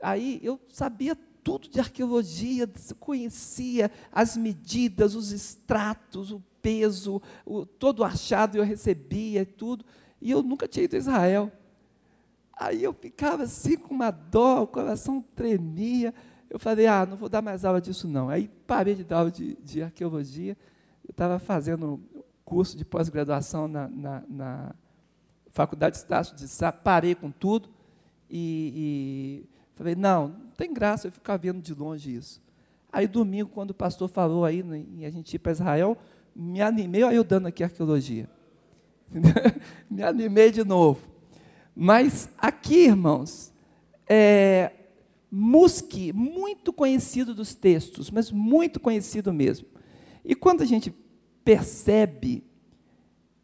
Aí 0.01 0.39
eu 0.41 0.57
sabia 0.69 1.17
tudo 1.43 1.67
de 1.67 1.81
arqueologia, 1.81 2.65
conhecia 3.01 3.91
as 4.09 4.37
medidas, 4.37 5.15
os 5.15 5.33
extratos, 5.33 6.31
o 6.31 6.41
peso, 6.61 7.21
o, 7.45 7.65
todo 7.65 7.99
o 7.99 8.03
achado 8.05 8.57
eu 8.57 8.63
recebia 8.63 9.45
tudo. 9.45 9.83
E 10.21 10.31
eu 10.31 10.41
nunca 10.41 10.65
tinha 10.65 10.85
ido 10.85 10.95
a 10.95 10.99
Israel. 10.99 11.51
Aí 12.55 12.83
eu 12.83 12.93
ficava 12.93 13.43
assim 13.43 13.77
com 13.77 13.93
uma 13.93 14.11
dó, 14.11 14.63
o 14.63 14.67
coração 14.67 15.23
tremia. 15.35 16.13
Eu 16.49 16.59
falei, 16.59 16.85
ah, 16.85 17.05
não 17.05 17.17
vou 17.17 17.27
dar 17.27 17.41
mais 17.41 17.65
aula 17.65 17.81
disso 17.81 18.07
não. 18.07 18.29
Aí 18.29 18.47
parei 18.67 18.95
de 18.95 19.03
dar 19.03 19.17
aula 19.19 19.31
de, 19.31 19.55
de 19.55 19.81
arqueologia. 19.81 20.55
Eu 21.03 21.11
estava 21.11 21.39
fazendo 21.39 21.99
curso 22.45 22.77
de 22.77 22.85
pós-graduação 22.85 23.67
na, 23.67 23.87
na, 23.87 24.23
na, 24.27 24.75
Faculdade 25.49 25.93
de 25.93 25.99
Estácio 26.01 26.35
de 26.35 26.47
Sá, 26.47 26.71
parei 26.71 27.13
com 27.13 27.29
tudo 27.29 27.69
e, 28.27 29.43
e 29.45 29.49
falei, 29.75 29.93
não, 29.93 30.29
não 30.29 30.49
tem 30.57 30.73
graça 30.73 31.07
eu 31.07 31.11
ficar 31.11 31.37
vendo 31.37 31.61
de 31.61 31.75
longe 31.75 32.15
isso. 32.15 32.41
Aí 32.91 33.07
domingo, 33.07 33.51
quando 33.51 33.69
o 33.69 33.73
pastor 33.75 34.09
falou 34.09 34.45
aí 34.45 34.61
em 34.61 35.05
a 35.05 35.11
gente 35.11 35.35
ir 35.35 35.39
para 35.39 35.51
Israel, 35.51 35.95
me 36.35 36.59
animei, 36.59 37.03
olha 37.03 37.15
eu 37.15 37.23
dando 37.23 37.47
aqui 37.47 37.63
arqueologia. 37.63 38.27
me 39.89 40.01
animei 40.01 40.49
de 40.49 40.63
novo. 40.63 41.12
Mas 41.75 42.29
aqui, 42.37 42.85
irmãos, 42.85 43.51
é, 44.07 44.71
Musque, 45.31 46.13
muito 46.13 46.71
conhecido 46.71 47.33
dos 47.33 47.55
textos, 47.55 48.11
mas 48.11 48.31
muito 48.31 48.79
conhecido 48.79 49.33
mesmo. 49.33 49.67
E 50.23 50.35
quando 50.35 50.61
a 50.61 50.65
gente 50.65 50.93
percebe 51.43 52.43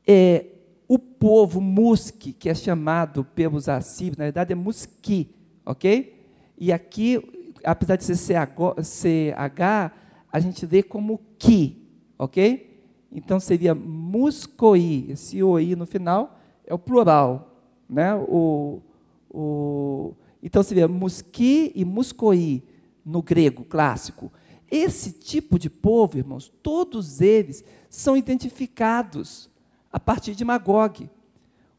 é, 0.08 0.46
o 0.88 1.00
povo 1.00 1.60
Musque, 1.60 2.32
que 2.32 2.50
é 2.50 2.54
chamado 2.54 3.24
pelos 3.24 3.68
assírios, 3.68 4.18
na 4.18 4.26
verdade 4.26 4.54
é 4.54 4.56
Musqui, 4.56 5.36
ok? 5.66 6.26
E 6.58 6.72
aqui, 6.72 7.54
apesar 7.64 7.96
de 7.96 8.04
ser 8.04 8.16
CH, 8.16 9.92
a 10.32 10.40
gente 10.40 10.66
lê 10.66 10.84
como 10.84 11.20
Ki, 11.38 11.88
ok? 12.18 12.84
Então 13.12 13.40
seria 13.40 13.74
Muscoi, 13.74 15.08
esse 15.10 15.42
OI 15.42 15.76
no 15.76 15.86
final 15.86 16.40
é 16.66 16.74
o 16.74 16.80
plural, 16.80 17.49
né? 17.90 18.16
O, 18.16 18.82
o, 19.30 20.14
então, 20.42 20.62
você 20.62 20.76
vê 20.76 20.86
musqui 20.88 21.72
e 21.76 21.84
muscoí 21.84 22.64
no 23.06 23.22
grego 23.22 23.64
clássico. 23.64 24.32
Esse 24.70 25.12
tipo 25.12 25.58
de 25.58 25.70
povo, 25.70 26.18
irmãos, 26.18 26.52
todos 26.62 27.22
eles 27.22 27.64
são 27.90 28.16
identificados 28.16 29.50
a 29.92 30.00
partir 30.00 30.36
de 30.36 30.46
Magog. 30.46 31.10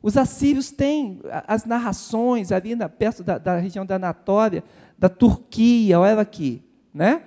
Os 0.03 0.17
assírios 0.17 0.71
têm 0.71 1.21
as 1.47 1.65
narrações 1.65 2.51
ali 2.51 2.75
na, 2.75 2.89
perto 2.89 3.23
da, 3.23 3.39
da, 3.39 3.59
região 3.59 3.87
da 3.87 3.97
Anatólia, 3.97 4.65
da 4.99 5.09
Turquia, 5.09 6.01
olha 6.01 6.21
aqui. 6.21 6.63
Né? 6.93 7.23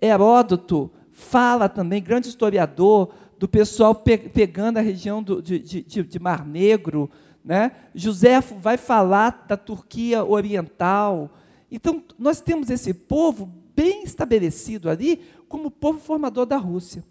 Heródoto 0.00 0.90
fala 1.10 1.68
também, 1.68 2.02
grande 2.02 2.28
historiador, 2.28 3.14
do 3.38 3.48
pessoal 3.48 3.94
pe 3.94 4.18
pegando 4.18 4.78
a 4.78 4.80
região 4.80 5.22
do, 5.22 5.40
de, 5.40 5.58
de, 5.58 6.02
de 6.02 6.18
Mar 6.18 6.46
Negro, 6.46 7.10
né? 7.44 7.72
José 7.94 8.40
vai 8.40 8.76
falar 8.76 9.44
da 9.48 9.56
Turquia 9.56 10.24
Oriental. 10.24 11.30
Então, 11.70 12.02
nós 12.18 12.40
temos 12.40 12.70
esse 12.70 12.92
povo 12.94 13.50
bem 13.74 14.04
estabelecido 14.04 14.88
ali 14.88 15.20
como 15.48 15.70
povo 15.70 15.98
formador 15.98 16.46
da 16.46 16.56
Rússia. 16.56 17.04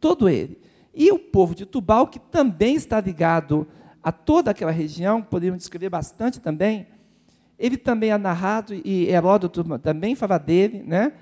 Todo 0.00 0.28
ele. 0.28 0.60
E 0.94 1.10
o 1.10 1.18
povo 1.18 1.54
de 1.54 1.66
Tubal, 1.66 2.06
que 2.06 2.18
também 2.18 2.74
está 2.74 3.00
ligado 3.00 3.66
a 4.02 4.12
toda 4.12 4.50
aquela 4.50 4.70
região, 4.70 5.20
poderíamos 5.22 5.62
descrever 5.62 5.88
bastante 5.88 6.40
também, 6.40 6.86
ele 7.58 7.76
também 7.76 8.10
é 8.10 8.18
narrado, 8.18 8.74
e 8.84 9.08
Heródoto 9.08 9.64
também 9.78 10.14
fala 10.14 10.38
dele, 10.38 10.82
né? 10.82 11.12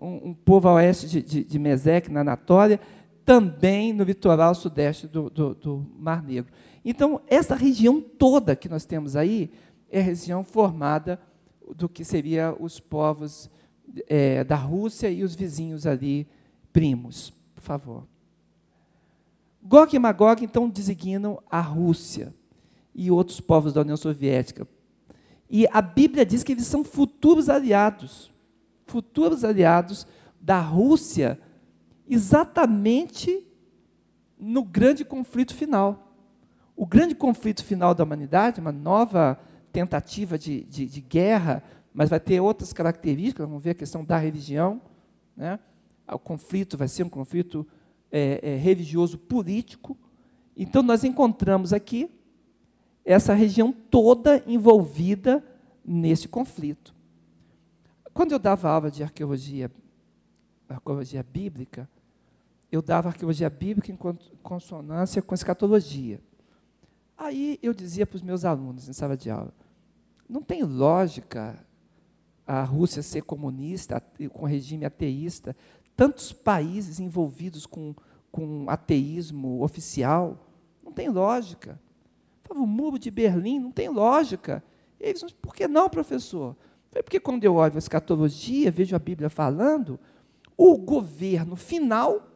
um, 0.00 0.30
um 0.30 0.34
povo 0.34 0.68
a 0.68 0.74
oeste 0.74 1.06
de, 1.06 1.22
de, 1.22 1.44
de 1.44 1.58
Meseque, 1.58 2.10
na 2.10 2.20
Anatólia, 2.20 2.80
também 3.24 3.92
no 3.92 4.02
litoral 4.02 4.54
sudeste 4.54 5.06
do, 5.06 5.28
do, 5.28 5.54
do 5.54 5.86
Mar 5.98 6.22
Negro. 6.22 6.50
Então, 6.84 7.20
essa 7.26 7.54
região 7.54 8.00
toda 8.00 8.56
que 8.56 8.68
nós 8.68 8.84
temos 8.84 9.16
aí 9.16 9.50
é 9.90 10.00
região 10.00 10.44
formada 10.44 11.20
do 11.76 11.88
que 11.88 12.04
seria 12.04 12.54
os 12.58 12.80
povos 12.80 13.50
é, 14.08 14.42
da 14.44 14.56
Rússia 14.56 15.10
e 15.10 15.22
os 15.22 15.34
vizinhos 15.34 15.86
ali, 15.86 16.26
primos. 16.72 17.30
Por 17.54 17.62
favor. 17.62 18.06
Gog 19.62 19.94
e 19.94 19.98
Magog, 19.98 20.42
então, 20.44 20.68
designam 20.68 21.42
a 21.50 21.60
Rússia 21.60 22.34
e 22.94 23.10
outros 23.10 23.40
povos 23.40 23.72
da 23.72 23.82
União 23.82 23.96
Soviética. 23.96 24.66
E 25.48 25.66
a 25.70 25.82
Bíblia 25.82 26.24
diz 26.24 26.42
que 26.42 26.52
eles 26.52 26.66
são 26.66 26.82
futuros 26.82 27.48
aliados 27.48 28.30
futuros 28.90 29.44
aliados 29.44 30.06
da 30.40 30.60
Rússia, 30.60 31.40
exatamente 32.08 33.46
no 34.38 34.64
grande 34.64 35.04
conflito 35.04 35.54
final. 35.54 36.09
O 36.80 36.86
grande 36.86 37.14
conflito 37.14 37.62
final 37.62 37.94
da 37.94 38.02
humanidade, 38.04 38.58
uma 38.58 38.72
nova 38.72 39.38
tentativa 39.70 40.38
de, 40.38 40.64
de, 40.64 40.86
de 40.86 41.00
guerra, 41.02 41.62
mas 41.92 42.08
vai 42.08 42.18
ter 42.18 42.40
outras 42.40 42.72
características, 42.72 43.46
vamos 43.46 43.62
ver 43.62 43.72
a 43.72 43.74
questão 43.74 44.02
da 44.02 44.16
religião. 44.16 44.80
Né? 45.36 45.60
O 46.10 46.18
conflito 46.18 46.78
vai 46.78 46.88
ser 46.88 47.02
um 47.02 47.08
conflito 47.10 47.68
é, 48.10 48.40
é, 48.42 48.56
religioso 48.56 49.18
político. 49.18 49.94
Então, 50.56 50.82
nós 50.82 51.04
encontramos 51.04 51.74
aqui 51.74 52.10
essa 53.04 53.34
região 53.34 53.72
toda 53.72 54.42
envolvida 54.46 55.44
nesse 55.84 56.28
conflito. 56.28 56.94
Quando 58.14 58.32
eu 58.32 58.38
dava 58.38 58.70
aula 58.70 58.90
de 58.90 59.02
arqueologia, 59.02 59.70
arqueologia 60.66 61.22
bíblica, 61.22 61.86
eu 62.72 62.80
dava 62.80 63.10
arqueologia 63.10 63.50
bíblica 63.50 63.92
em 63.92 63.98
consonância 64.42 65.20
com 65.20 65.34
escatologia. 65.34 66.22
Aí 67.20 67.58
eu 67.62 67.74
dizia 67.74 68.06
para 68.06 68.16
os 68.16 68.22
meus 68.22 68.46
alunos 68.46 68.88
em 68.88 68.94
sala 68.94 69.14
de 69.14 69.28
aula: 69.28 69.52
não 70.26 70.40
tem 70.40 70.62
lógica 70.62 71.62
a 72.46 72.64
Rússia 72.64 73.02
ser 73.02 73.22
comunista, 73.22 74.02
com 74.32 74.46
regime 74.46 74.86
ateísta, 74.86 75.54
tantos 75.94 76.32
países 76.32 76.98
envolvidos 76.98 77.66
com, 77.66 77.94
com 78.32 78.64
ateísmo 78.68 79.62
oficial. 79.62 80.48
Não 80.82 80.90
tem 80.90 81.10
lógica. 81.10 81.78
o 82.48 82.66
muro 82.66 82.98
de 82.98 83.10
Berlim, 83.10 83.58
não 83.58 83.70
tem 83.70 83.90
lógica. 83.90 84.64
Eles, 84.98 85.22
por 85.42 85.54
que 85.54 85.68
não, 85.68 85.90
professor? 85.90 86.56
Porque 86.90 87.20
quando 87.20 87.44
eu 87.44 87.54
olho 87.54 87.74
a 87.74 87.78
escatologia, 87.78 88.70
vejo 88.70 88.96
a 88.96 88.98
Bíblia 88.98 89.28
falando, 89.28 90.00
o 90.56 90.76
governo 90.78 91.54
final 91.54 92.32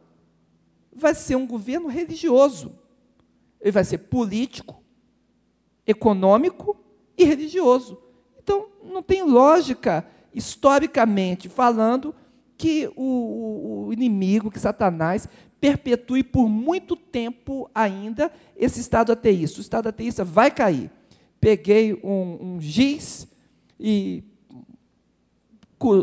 vai 0.95 1.15
ser 1.15 1.35
um 1.35 1.47
governo 1.47 1.87
religioso. 1.87 2.84
Ele 3.65 3.71
vai 3.71 3.83
ser 3.83 3.97
político, 3.97 4.83
econômico 5.87 6.77
e 7.17 7.25
religioso. 7.25 7.97
Então, 8.37 8.67
não 8.83 9.01
tem 9.01 9.23
lógica, 9.23 10.05
historicamente 10.31 11.49
falando, 11.49 12.13
que 12.55 12.87
o, 12.95 13.87
o, 13.87 13.93
inimigo, 13.93 14.51
que 14.51 14.59
Satanás, 14.59 15.27
perpetue 15.59 16.23
por 16.23 16.47
muito 16.47 16.95
tempo 16.95 17.67
ainda 17.73 18.31
esse 18.55 18.79
estado 18.79 19.11
ateísta. 19.11 19.57
O 19.57 19.61
estado 19.61 19.89
ateísta 19.89 20.23
vai 20.23 20.51
cair. 20.51 20.91
Peguei 21.41 21.99
um, 22.03 22.37
um 22.39 22.61
giz 22.61 23.27
e 23.79 24.23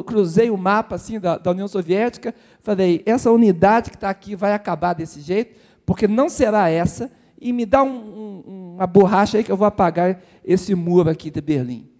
cruzei 0.04 0.50
o 0.50 0.56
mapa 0.56 0.96
assim 0.96 1.20
da, 1.20 1.38
da 1.38 1.52
União 1.52 1.68
Soviética, 1.68 2.34
falei, 2.60 3.04
essa 3.06 3.30
unidade 3.30 3.90
que 3.90 3.96
está 3.96 4.10
aqui 4.10 4.34
vai 4.34 4.52
acabar 4.52 4.94
desse 4.94 5.20
jeito, 5.20 5.56
porque 5.86 6.08
não 6.08 6.28
será 6.28 6.68
essa, 6.68 7.10
e 7.42 7.52
me 7.52 7.66
dá 7.66 7.82
um, 7.82 7.90
um, 7.90 8.74
uma 8.76 8.86
borracha 8.86 9.36
aí 9.36 9.42
que 9.42 9.50
eu 9.50 9.56
vou 9.56 9.66
apagar 9.66 10.22
esse 10.44 10.76
muro 10.76 11.10
aqui 11.10 11.28
de 11.28 11.40
Berlim. 11.40 11.90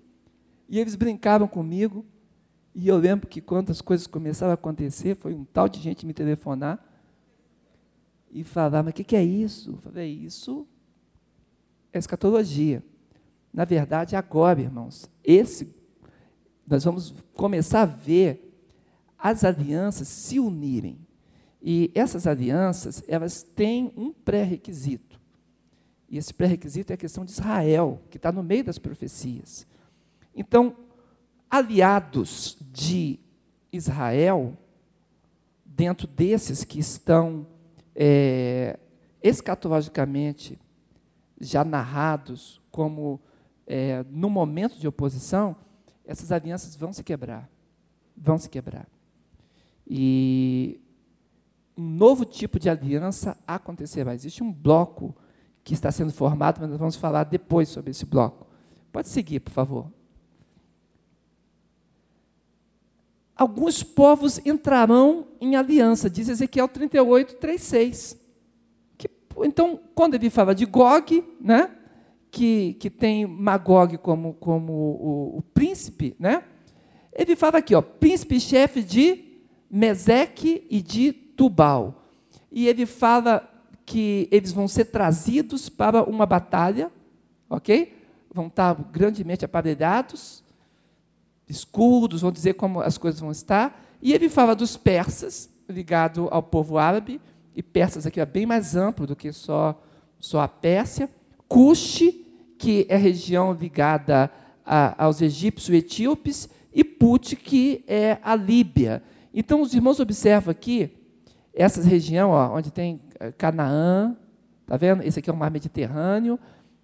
E 0.69 0.79
eles 0.79 0.95
brincavam 0.95 1.49
comigo, 1.49 2.07
e 2.73 2.87
eu 2.87 2.97
lembro 2.97 3.27
que 3.27 3.41
quando 3.41 3.71
as 3.71 3.81
coisas 3.81 4.07
começaram 4.07 4.53
a 4.53 4.55
acontecer, 4.55 5.17
foi 5.17 5.35
um 5.35 5.45
tal 5.45 5.69
de 5.69 5.81
gente 5.81 6.07
me 6.07 6.15
telefonar 6.15 6.79
e 8.31 8.45
falar, 8.45 8.85
mas 8.85 8.93
o 8.93 8.95
que, 8.95 9.03
que 9.03 9.17
é 9.17 9.25
isso? 9.25 9.73
Eu 9.73 9.77
falei, 9.79 10.13
isso 10.13 10.65
é 11.93 11.99
escatologia. 11.99 12.83
Na 13.53 13.65
verdade, 13.65 14.15
agora, 14.15 14.61
irmãos, 14.61 15.11
esse, 15.25 15.75
nós 16.65 16.85
vamos 16.85 17.13
começar 17.35 17.83
a 17.83 17.87
ver 17.87 18.49
as 19.19 19.43
alianças 19.43 20.07
se 20.07 20.39
unirem. 20.39 21.01
E 21.61 21.91
essas 21.97 22.29
alianças, 22.29 23.03
elas 23.09 23.43
têm 23.43 23.93
um 23.97 24.13
pré-requisito. 24.13 25.12
E 26.13 26.19
esse 26.19 26.35
pré-requisito 26.35 26.93
é 26.93 26.95
a 26.95 26.99
questão 26.99 27.25
de 27.25 27.33
Israel, 27.33 28.03
que 28.11 28.19
está 28.19 28.31
no 28.31 28.43
meio 28.43 28.63
das 28.63 28.79
profecias. 28.79 29.67
Então, 30.37 30.77
aliados 31.51 32.59
de 32.71 33.19
Israel, 33.73 34.55
dentro 35.65 36.07
desses 36.07 36.65
que 36.65 36.79
estão 36.79 37.47
é, 37.97 38.79
escatologicamente 39.23 40.59
já 41.41 41.65
narrados 41.65 42.61
como 42.71 43.19
é, 43.67 44.05
no 44.11 44.29
momento 44.29 44.79
de 44.79 44.87
oposição, 44.87 45.57
essas 46.05 46.31
alianças 46.31 46.77
vão 46.77 46.93
se 46.93 47.03
quebrar. 47.03 47.49
Vão 48.15 48.37
se 48.37 48.51
quebrar. 48.51 48.87
E 49.89 50.79
um 51.75 51.89
novo 51.89 52.27
tipo 52.27 52.59
de 52.59 52.69
aliança 52.69 53.35
acontecerá. 53.47 54.15
Existe 54.15 54.43
um 54.43 54.53
bloco 54.53 55.17
que 55.65 55.75
está 55.75 55.91
sendo 55.93 56.13
formado, 56.13 56.61
mas 56.61 56.71
nós 56.71 56.79
vamos 56.79 56.97
falar 56.97 57.25
depois 57.25 57.69
sobre 57.69 57.91
esse 57.91 58.05
bloco. 58.05 58.47
Pode 58.91 59.09
seguir, 59.09 59.41
por 59.41 59.53
favor. 59.53 59.87
Alguns 63.35 63.83
povos 63.83 64.41
entrarão 64.45 65.27
em 65.41 65.57
aliança, 65.57 66.11
diz 66.11 66.29
Ezequiel 66.29 66.69
38, 66.69 67.37
3, 67.37 67.61
6. 67.61 68.21
Que, 68.99 69.11
então, 69.39 69.81
quando 69.95 70.15
ele 70.15 70.31
fala 70.31 70.55
de 70.55 70.67
Gog, 70.67 71.25
né, 71.41 71.71
que, 72.31 72.75
que 72.75 72.91
tem 72.91 73.27
Magog 73.27 73.99
como, 73.99 74.35
como 74.35 74.73
o, 74.73 75.39
o 75.39 75.43
príncipe, 75.55 76.15
né, 76.19 76.45
ele 77.13 77.37
fala 77.37 77.59
aqui, 77.59 77.75
ó, 77.75 77.83
príncipe-chefe 77.83 78.83
de 78.83 79.25
Meseque 79.71 80.67
e 80.71 80.81
de 80.83 81.13
Tubal. 81.13 82.07
E 82.51 82.69
ele 82.69 82.87
fala 82.87 83.49
que 83.85 84.29
eles 84.31 84.53
vão 84.53 84.69
ser 84.69 84.87
trazidos 84.87 85.69
para 85.69 86.03
uma 86.03 86.27
batalha, 86.27 86.91
ok? 87.49 87.97
Vão 88.33 88.47
estar 88.47 88.75
grandemente 88.91 89.45
aparelhados, 89.45 90.43
escudos, 91.49 92.23
vão 92.23 92.33
dizer 92.33 92.55
como 92.55 92.81
as 92.81 92.97
coisas 92.97 93.21
vão 93.21 93.31
estar. 93.31 93.85
E 94.01 94.13
ele 94.13 94.29
fala 94.29 94.55
dos 94.55 94.77
persas, 94.77 95.51
ligado 95.69 96.29
ao 96.31 96.43
povo 96.43 96.79
árabe, 96.79 97.21
e 97.55 97.63
persas 97.63 98.07
aqui 98.07 98.21
é 98.21 98.27
bem 98.27 98.47
mais 98.47 98.75
amplo 98.75 99.07
do 99.07 99.15
que 99.15 99.33
só, 99.33 99.81
só 100.19 100.41
a 100.41 100.49
Pérsia. 100.49 101.11
Cuxi, 101.47 102.27
que 102.59 102.87
é 102.89 102.97
região 102.97 103.53
ligada 103.53 104.31
a, 104.65 105.05
aos 105.05 105.21
egípcios 105.21 105.75
e 105.75 105.79
etíopes, 105.79 106.49
e 106.73 106.83
Put, 106.83 107.37
que 107.37 107.85
é 107.87 108.19
a 108.23 108.35
Líbia. 108.35 109.03
Então, 109.35 109.61
os 109.61 109.75
irmãos 109.75 110.01
observam 110.01 110.51
aqui, 110.51 110.91
essa 111.55 111.83
região, 111.83 112.31
ó, 112.31 112.57
onde 112.57 112.71
tem 112.71 113.01
Canaã, 113.37 114.17
tá 114.67 114.77
vendo? 114.77 115.03
Esse 115.03 115.19
aqui 115.19 115.29
é 115.29 115.33
o 115.33 115.37
mar 115.37 115.51
Mediterrâneo. 115.51 116.39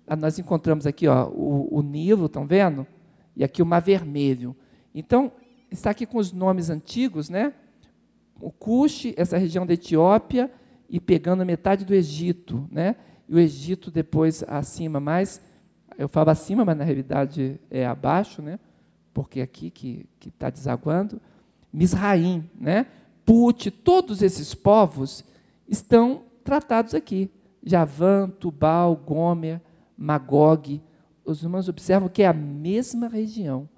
Ah, 0.06 0.16
nós 0.16 0.38
encontramos 0.38 0.86
aqui 0.86 1.06
ó, 1.08 1.28
o, 1.28 1.68
o 1.70 1.82
Nilo, 1.82 2.26
estão 2.26 2.46
vendo? 2.46 2.86
E 3.36 3.44
aqui 3.44 3.62
o 3.62 3.66
Mar 3.66 3.80
Vermelho. 3.80 4.56
Então, 4.94 5.30
está 5.70 5.90
aqui 5.90 6.06
com 6.06 6.18
os 6.18 6.32
nomes 6.32 6.70
antigos, 6.70 7.28
né? 7.28 7.52
O 8.40 8.50
Cush, 8.50 9.12
essa 9.16 9.36
região 9.36 9.66
da 9.66 9.74
Etiópia, 9.74 10.50
e 10.88 10.98
pegando 10.98 11.44
metade 11.44 11.84
do 11.84 11.94
Egito, 11.94 12.66
né? 12.70 12.96
E 13.28 13.34
o 13.34 13.38
Egito 13.38 13.90
depois 13.90 14.42
acima 14.48 14.98
mais, 14.98 15.40
eu 15.98 16.08
falo 16.08 16.30
acima, 16.30 16.64
mas 16.64 16.76
na 16.76 16.84
realidade 16.84 17.60
é 17.70 17.86
abaixo, 17.86 18.40
né? 18.40 18.58
Porque 19.12 19.40
é 19.40 19.42
aqui 19.42 19.70
que 19.70 20.06
está 20.26 20.48
desaguando. 20.48 21.20
Misraim, 21.72 22.48
né? 22.58 22.86
Put, 23.28 23.70
todos 23.70 24.22
esses 24.22 24.54
povos 24.54 25.22
estão 25.68 26.22
tratados 26.42 26.94
aqui. 26.94 27.30
Javã, 27.62 28.26
Tubal, 28.26 28.96
Gomer, 28.96 29.60
Magog. 29.94 30.80
Os 31.26 31.42
irmãos 31.42 31.68
observam 31.68 32.08
que 32.08 32.22
é 32.22 32.26
a 32.26 32.32
mesma 32.32 33.06
região. 33.06 33.68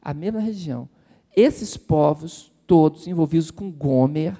A 0.00 0.14
mesma 0.14 0.38
região. 0.38 0.88
Esses 1.34 1.76
povos, 1.76 2.52
todos 2.64 3.08
envolvidos 3.08 3.50
com 3.50 3.72
Gomer 3.72 4.38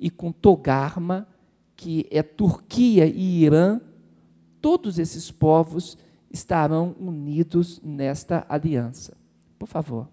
e 0.00 0.10
com 0.10 0.32
Togarma, 0.32 1.28
que 1.76 2.08
é 2.10 2.24
Turquia 2.24 3.06
e 3.06 3.44
Irã, 3.44 3.80
todos 4.60 4.98
esses 4.98 5.30
povos 5.30 5.96
estarão 6.28 6.96
unidos 6.98 7.80
nesta 7.84 8.44
aliança. 8.48 9.16
Por 9.56 9.68
favor. 9.68 10.08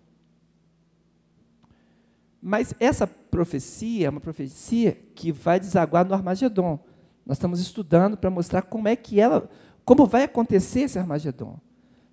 Mas 2.39 2.75
essa 2.79 3.09
profecia 3.33 4.05
é 4.05 4.09
uma 4.09 4.19
profecia 4.19 4.95
que 5.15 5.31
vai 5.31 5.59
desaguar 5.59 6.05
no 6.05 6.13
Armagedon. 6.13 6.77
Nós 7.25 7.37
estamos 7.37 7.59
estudando 7.59 8.15
para 8.15 8.29
mostrar 8.29 8.61
como 8.61 8.87
é 8.87 8.95
que 8.95 9.19
ela, 9.19 9.49
como 9.83 10.05
vai 10.05 10.23
acontecer 10.23 10.81
esse 10.81 10.99
Armagedon. 10.99 11.57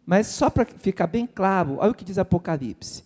Mas 0.06 0.28
só 0.28 0.48
para 0.48 0.64
ficar 0.64 1.06
bem 1.06 1.26
claro, 1.26 1.76
olha 1.78 1.90
o 1.90 1.94
que 1.94 2.06
diz 2.06 2.16
Apocalipse. 2.16 3.04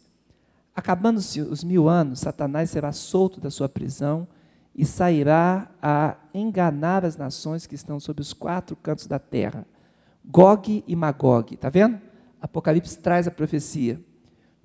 Acabando-se 0.77 1.41
os 1.41 1.65
mil 1.65 1.89
anos, 1.89 2.21
Satanás 2.21 2.71
será 2.71 2.93
solto 2.93 3.41
da 3.41 3.51
sua 3.51 3.69
prisão 3.69 4.29
e 4.73 4.87
sairá 4.87 5.69
a 5.83 6.17
enganar 6.33 7.05
as 7.05 7.17
nações 7.17 7.67
que 7.67 7.75
estão 7.75 7.99
sob 7.99 8.21
os 8.21 8.33
quatro 8.33 8.77
cantos 8.77 9.09
da 9.09 9.19
terra. 9.19 9.67
Gog 10.25 10.85
e 10.87 10.95
Magog, 10.95 11.53
está 11.53 11.69
vendo? 11.69 12.01
Apocalipse 12.41 12.97
traz 12.97 13.27
a 13.27 13.31
profecia, 13.33 14.01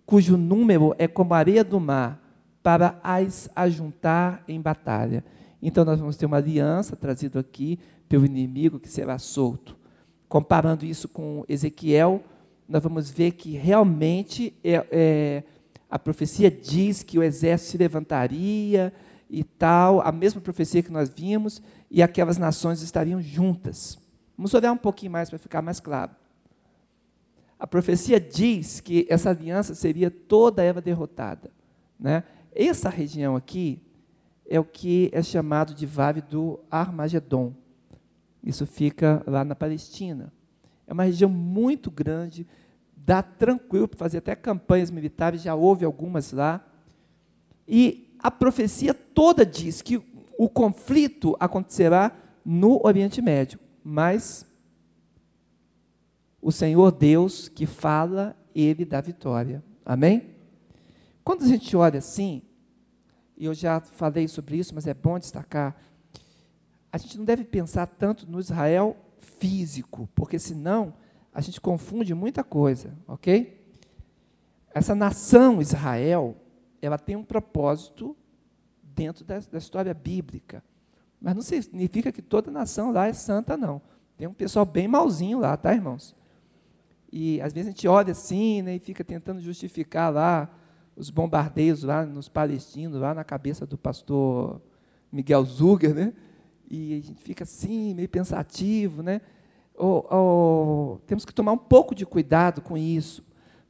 cujo 0.05 0.37
número 0.37 0.93
é 0.99 1.07
como 1.07 1.33
a 1.33 1.37
areia 1.37 1.63
do 1.63 1.79
mar, 1.79 2.18
para 2.61 2.99
as 3.03 3.49
ajuntar 3.55 4.43
em 4.47 4.59
batalha. 4.59 5.23
Então, 5.61 5.83
nós 5.83 5.99
vamos 5.99 6.17
ter 6.17 6.25
uma 6.25 6.37
aliança 6.37 6.95
trazida 6.95 7.39
aqui 7.39 7.79
pelo 8.07 8.25
inimigo 8.25 8.79
que 8.79 8.89
será 8.89 9.17
solto. 9.17 9.77
Comparando 10.27 10.85
isso 10.85 11.07
com 11.07 11.43
Ezequiel, 11.47 12.23
nós 12.67 12.83
vamos 12.83 13.09
ver 13.09 13.31
que 13.31 13.51
realmente 13.57 14.53
é, 14.63 14.85
é, 14.91 15.43
a 15.89 15.97
profecia 15.97 16.51
diz 16.51 17.01
que 17.01 17.17
o 17.17 17.23
exército 17.23 17.71
se 17.71 17.77
levantaria 17.77 18.93
e 19.29 19.43
tal, 19.43 20.01
a 20.01 20.11
mesma 20.11 20.39
profecia 20.39 20.83
que 20.83 20.91
nós 20.91 21.09
vimos, 21.09 21.61
e 21.89 22.01
aquelas 22.01 22.37
nações 22.37 22.81
estariam 22.81 23.21
juntas. 23.21 23.97
Vamos 24.37 24.53
olhar 24.53 24.71
um 24.71 24.77
pouquinho 24.77 25.11
mais 25.11 25.29
para 25.29 25.37
ficar 25.37 25.61
mais 25.61 25.79
claro. 25.79 26.11
A 27.59 27.67
profecia 27.67 28.19
diz 28.19 28.79
que 28.79 29.05
essa 29.09 29.31
aliança 29.31 29.75
seria 29.75 30.09
toda 30.09 30.63
ela 30.63 30.79
derrotada. 30.79 31.51
Né? 31.99 32.23
Essa 32.61 32.89
região 32.89 33.37
aqui 33.37 33.81
é 34.45 34.59
o 34.59 34.65
que 34.65 35.09
é 35.13 35.23
chamado 35.23 35.73
de 35.73 35.85
Vale 35.85 36.21
do 36.21 36.59
Armagedon. 36.69 37.53
Isso 38.43 38.65
fica 38.65 39.23
lá 39.25 39.45
na 39.45 39.55
Palestina. 39.55 40.33
É 40.85 40.91
uma 40.91 41.03
região 41.03 41.29
muito 41.29 41.89
grande, 41.89 42.45
dá 42.97 43.23
tranquilo 43.23 43.87
para 43.87 43.97
fazer 43.97 44.17
até 44.17 44.35
campanhas 44.35 44.91
militares, 44.91 45.41
já 45.41 45.55
houve 45.55 45.85
algumas 45.85 46.33
lá. 46.33 46.61
E 47.65 48.13
a 48.19 48.29
profecia 48.29 48.93
toda 48.93 49.45
diz 49.45 49.81
que 49.81 49.95
o 50.37 50.49
conflito 50.49 51.37
acontecerá 51.39 52.11
no 52.43 52.85
Oriente 52.85 53.21
Médio, 53.21 53.57
mas 53.81 54.45
o 56.41 56.51
Senhor 56.51 56.91
Deus 56.91 57.47
que 57.47 57.65
fala, 57.65 58.35
ele 58.53 58.83
dá 58.83 58.99
vitória. 58.99 59.63
Amém? 59.85 60.35
Quando 61.23 61.43
a 61.43 61.47
gente 61.47 61.73
olha 61.77 61.99
assim, 61.99 62.41
e 63.39 63.45
eu 63.45 63.53
já 63.53 63.79
falei 63.79 64.27
sobre 64.27 64.57
isso, 64.57 64.75
mas 64.75 64.85
é 64.85 64.93
bom 64.93 65.17
destacar, 65.17 65.73
a 66.91 66.97
gente 66.97 67.17
não 67.17 67.23
deve 67.23 67.45
pensar 67.45 67.87
tanto 67.87 68.29
no 68.29 68.37
Israel 68.37 68.97
físico, 69.17 70.09
porque 70.13 70.37
senão 70.37 70.93
a 71.33 71.39
gente 71.39 71.61
confunde 71.61 72.13
muita 72.13 72.43
coisa, 72.43 72.93
ok? 73.07 73.57
Essa 74.73 74.93
nação 74.93 75.61
Israel, 75.61 76.35
ela 76.81 76.97
tem 76.97 77.15
um 77.15 77.23
propósito 77.23 78.15
dentro 78.83 79.23
da, 79.23 79.39
da 79.39 79.57
história 79.57 79.93
bíblica, 79.93 80.61
mas 81.21 81.33
não 81.33 81.41
significa 81.41 82.11
que 82.11 82.21
toda 82.21 82.51
nação 82.51 82.91
lá 82.91 83.07
é 83.07 83.13
santa, 83.13 83.55
não. 83.55 83.81
Tem 84.17 84.27
um 84.27 84.33
pessoal 84.33 84.65
bem 84.65 84.87
malzinho 84.87 85.39
lá, 85.39 85.55
tá, 85.55 85.73
irmãos? 85.73 86.13
E 87.11 87.39
às 87.41 87.53
vezes 87.53 87.67
a 87.67 87.71
gente 87.71 87.87
olha 87.87 88.11
assim, 88.11 88.61
né, 88.61 88.75
e 88.75 88.79
fica 88.79 89.03
tentando 89.03 89.39
justificar 89.39 90.11
lá 90.11 90.49
os 90.99 91.09
bombardeios 91.09 91.81
lá 91.83 92.05
nos 92.05 92.27
palestinos, 92.27 92.99
lá 92.99 93.13
na 93.13 93.23
cabeça 93.23 93.65
do 93.65 93.77
pastor 93.77 94.61
Miguel 95.09 95.45
Zuger, 95.45 95.95
né? 95.95 96.13
E 96.69 96.99
a 96.99 97.01
gente 97.01 97.23
fica 97.23 97.45
assim, 97.45 97.93
meio 97.93 98.09
pensativo, 98.09 99.01
né? 99.01 99.21
Temos 101.07 101.23
que 101.23 101.33
tomar 101.33 101.53
um 101.53 101.57
pouco 101.57 101.95
de 101.95 102.05
cuidado 102.05 102.61
com 102.61 102.77
isso, 102.77 103.23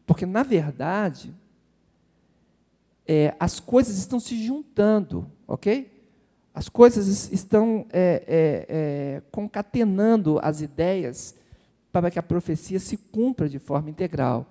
porque, 0.07 0.25
na 0.25 0.41
verdade, 0.41 1.31
é, 3.07 3.35
as 3.39 3.59
coisas 3.59 3.97
estão 3.97 4.19
se 4.19 4.43
juntando, 4.43 5.31
ok? 5.47 6.03
As 6.51 6.67
coisas 6.67 7.31
estão 7.31 7.85
é, 7.91 8.23
é, 8.27 8.65
é, 8.67 9.21
concatenando 9.31 10.39
as 10.41 10.61
ideias 10.61 11.35
para 11.91 12.09
que 12.09 12.17
a 12.17 12.23
profecia 12.23 12.79
se 12.79 12.97
cumpra 12.97 13.47
de 13.47 13.59
forma 13.59 13.91
integral. 13.91 14.47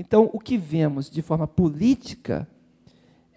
Então, 0.00 0.30
o 0.32 0.38
que 0.38 0.56
vemos 0.56 1.10
de 1.10 1.20
forma 1.20 1.44
política 1.48 2.48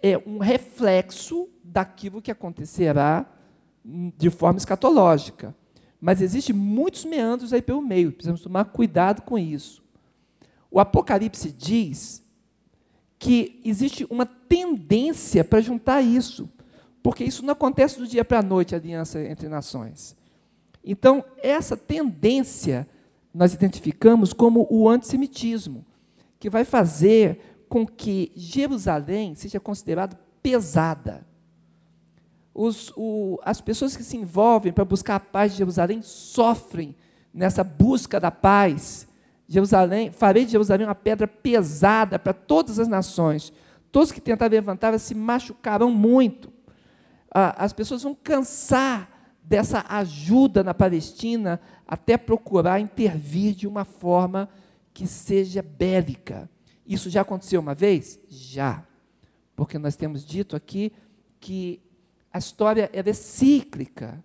é 0.00 0.16
um 0.24 0.38
reflexo 0.38 1.48
daquilo 1.60 2.22
que 2.22 2.30
acontecerá 2.30 3.26
de 4.16 4.30
forma 4.30 4.58
escatológica. 4.58 5.52
Mas 6.00 6.22
existem 6.22 6.54
muitos 6.54 7.04
meandros 7.04 7.52
aí 7.52 7.60
pelo 7.60 7.82
meio, 7.82 8.12
precisamos 8.12 8.42
tomar 8.42 8.66
cuidado 8.66 9.22
com 9.22 9.36
isso. 9.36 9.82
O 10.70 10.78
Apocalipse 10.78 11.50
diz 11.50 12.22
que 13.18 13.60
existe 13.64 14.06
uma 14.08 14.24
tendência 14.24 15.42
para 15.42 15.60
juntar 15.60 16.00
isso, 16.00 16.48
porque 17.02 17.24
isso 17.24 17.44
não 17.44 17.54
acontece 17.54 17.98
do 17.98 18.06
dia 18.06 18.24
para 18.24 18.38
a 18.38 18.42
noite, 18.42 18.72
a 18.72 18.78
aliança 18.78 19.20
entre 19.20 19.48
nações. 19.48 20.16
Então, 20.84 21.24
essa 21.42 21.76
tendência 21.76 22.86
nós 23.34 23.52
identificamos 23.52 24.32
como 24.32 24.64
o 24.70 24.88
antissemitismo, 24.88 25.84
que 26.42 26.50
vai 26.50 26.64
fazer 26.64 27.38
com 27.68 27.86
que 27.86 28.32
Jerusalém 28.34 29.32
seja 29.36 29.60
considerada 29.60 30.18
pesada. 30.42 31.24
Os, 32.52 32.92
o, 32.96 33.38
as 33.44 33.60
pessoas 33.60 33.96
que 33.96 34.02
se 34.02 34.16
envolvem 34.16 34.72
para 34.72 34.84
buscar 34.84 35.14
a 35.14 35.20
paz 35.20 35.52
de 35.52 35.58
Jerusalém 35.58 36.02
sofrem 36.02 36.96
nessa 37.32 37.62
busca 37.62 38.18
da 38.18 38.32
paz. 38.32 39.06
Jerusalém, 39.46 40.10
farei 40.10 40.44
de 40.44 40.50
Jerusalém 40.50 40.84
uma 40.84 40.96
pedra 40.96 41.28
pesada 41.28 42.18
para 42.18 42.32
todas 42.32 42.80
as 42.80 42.88
nações. 42.88 43.52
Todos 43.92 44.10
que 44.10 44.20
tentarem 44.20 44.58
levantar 44.58 44.98
se 44.98 45.14
machucarão 45.14 45.92
muito. 45.92 46.52
Ah, 47.32 47.54
as 47.56 47.72
pessoas 47.72 48.02
vão 48.02 48.16
cansar 48.16 49.08
dessa 49.44 49.84
ajuda 49.88 50.64
na 50.64 50.74
Palestina 50.74 51.60
até 51.86 52.16
procurar 52.16 52.80
intervir 52.80 53.54
de 53.54 53.68
uma 53.68 53.84
forma 53.84 54.48
que 54.92 55.06
seja 55.06 55.62
bélica. 55.62 56.48
Isso 56.86 57.08
já 57.08 57.22
aconteceu 57.22 57.60
uma 57.60 57.74
vez? 57.74 58.18
Já. 58.28 58.86
Porque 59.54 59.78
nós 59.78 59.96
temos 59.96 60.24
dito 60.24 60.56
aqui 60.56 60.92
que 61.40 61.80
a 62.32 62.38
história 62.38 62.90
é 62.92 63.12
cíclica. 63.12 64.22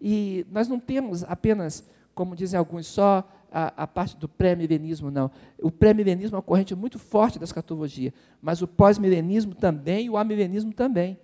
E 0.00 0.46
nós 0.50 0.68
não 0.68 0.78
temos 0.78 1.24
apenas, 1.24 1.84
como 2.14 2.36
dizem 2.36 2.58
alguns, 2.58 2.86
só 2.86 3.28
a, 3.50 3.84
a 3.84 3.86
parte 3.86 4.16
do 4.16 4.28
pré-milenismo, 4.28 5.10
não. 5.10 5.30
O 5.60 5.70
pré-milenismo 5.70 6.36
é 6.36 6.38
uma 6.38 6.42
corrente 6.42 6.74
muito 6.74 6.98
forte 6.98 7.38
da 7.38 7.44
escatologia, 7.44 8.12
mas 8.40 8.62
o 8.62 8.68
pós-milenismo 8.68 9.54
também 9.54 10.06
e 10.06 10.10
o 10.10 10.16
amilenismo 10.16 10.72
também. 10.72 11.18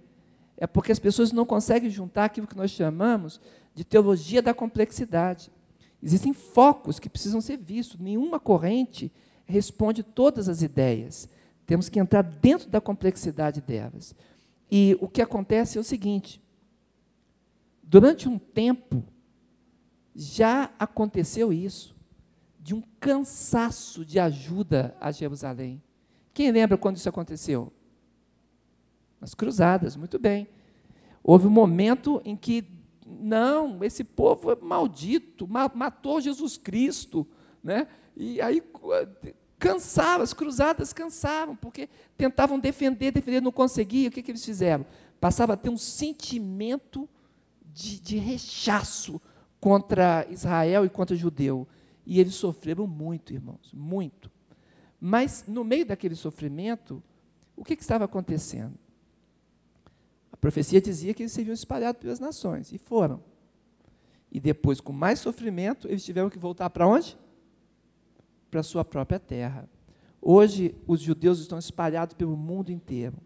É 0.56 0.66
porque 0.66 0.92
as 0.92 0.98
pessoas 0.98 1.32
não 1.32 1.44
conseguem 1.44 1.90
juntar 1.90 2.24
aquilo 2.24 2.46
que 2.46 2.56
nós 2.56 2.70
chamamos 2.70 3.40
de 3.74 3.84
teologia 3.84 4.40
da 4.40 4.54
complexidade. 4.54 5.50
Existem 6.04 6.34
focos 6.34 6.98
que 6.98 7.08
precisam 7.08 7.40
ser 7.40 7.56
vistos. 7.56 7.98
Nenhuma 7.98 8.38
corrente 8.38 9.10
responde 9.46 10.02
todas 10.02 10.50
as 10.50 10.60
ideias. 10.60 11.26
Temos 11.64 11.88
que 11.88 11.98
entrar 11.98 12.22
dentro 12.22 12.68
da 12.68 12.78
complexidade 12.78 13.62
delas. 13.62 14.14
E 14.70 14.98
o 15.00 15.08
que 15.08 15.22
acontece 15.22 15.78
é 15.78 15.80
o 15.80 15.84
seguinte: 15.84 16.42
durante 17.82 18.28
um 18.28 18.38
tempo, 18.38 19.02
já 20.14 20.70
aconteceu 20.78 21.50
isso, 21.50 21.96
de 22.60 22.74
um 22.74 22.82
cansaço 23.00 24.04
de 24.04 24.20
ajuda 24.20 24.94
a 25.00 25.10
Jerusalém. 25.10 25.82
Quem 26.34 26.50
lembra 26.50 26.76
quando 26.76 26.96
isso 26.96 27.08
aconteceu? 27.08 27.72
Nas 29.18 29.34
cruzadas, 29.34 29.96
muito 29.96 30.18
bem. 30.18 30.48
Houve 31.22 31.46
um 31.46 31.50
momento 31.50 32.20
em 32.26 32.36
que, 32.36 32.60
não, 33.06 33.82
esse 33.84 34.02
povo 34.02 34.50
é 34.50 34.56
maldito, 34.56 35.46
matou 35.46 36.20
Jesus 36.20 36.56
Cristo, 36.56 37.26
né? 37.62 37.86
E 38.16 38.40
aí 38.40 38.62
cansava, 39.58 40.22
as 40.22 40.32
cruzadas 40.32 40.92
cansavam, 40.92 41.56
porque 41.56 41.88
tentavam 42.16 42.58
defender, 42.58 43.10
defender, 43.10 43.40
não 43.40 43.52
conseguiam. 43.52 44.08
O 44.08 44.12
que, 44.12 44.22
que 44.22 44.30
eles 44.30 44.44
fizeram? 44.44 44.86
Passava 45.20 45.54
a 45.54 45.56
ter 45.56 45.70
um 45.70 45.76
sentimento 45.76 47.08
de, 47.72 47.98
de 48.00 48.16
rechaço 48.16 49.20
contra 49.60 50.26
Israel 50.28 50.84
e 50.84 50.90
contra 50.90 51.16
judeu. 51.16 51.66
E 52.06 52.20
eles 52.20 52.34
sofreram 52.34 52.86
muito, 52.86 53.32
irmãos, 53.32 53.72
muito. 53.72 54.30
Mas, 55.00 55.44
no 55.46 55.64
meio 55.64 55.86
daquele 55.86 56.14
sofrimento, 56.14 57.02
o 57.56 57.64
que, 57.64 57.76
que 57.76 57.82
estava 57.82 58.04
acontecendo? 58.04 58.78
Profecia 60.44 60.78
dizia 60.78 61.14
que 61.14 61.22
eles 61.22 61.32
seriam 61.32 61.54
espalhados 61.54 62.02
pelas 62.02 62.20
nações, 62.20 62.70
e 62.70 62.76
foram. 62.76 63.22
E 64.30 64.38
depois, 64.38 64.78
com 64.78 64.92
mais 64.92 65.18
sofrimento, 65.18 65.88
eles 65.88 66.04
tiveram 66.04 66.28
que 66.28 66.38
voltar 66.38 66.68
para 66.68 66.86
onde? 66.86 67.16
Para 68.50 68.60
a 68.60 68.62
sua 68.62 68.84
própria 68.84 69.18
terra. 69.18 69.66
Hoje, 70.20 70.74
os 70.86 71.00
judeus 71.00 71.40
estão 71.40 71.58
espalhados 71.58 72.14
pelo 72.14 72.36
mundo 72.36 72.70
inteiro. 72.70 73.16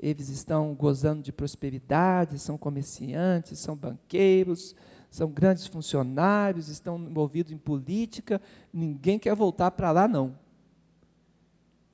Eles 0.00 0.28
estão 0.28 0.74
gozando 0.74 1.22
de 1.22 1.30
prosperidade, 1.30 2.40
são 2.40 2.58
comerciantes, 2.58 3.60
são 3.60 3.76
banqueiros, 3.76 4.74
são 5.08 5.30
grandes 5.30 5.68
funcionários, 5.68 6.68
estão 6.68 6.98
envolvidos 6.98 7.52
em 7.52 7.56
política. 7.56 8.42
Ninguém 8.72 9.16
quer 9.16 9.36
voltar 9.36 9.70
para 9.70 9.92
lá, 9.92 10.08
não. 10.08 10.36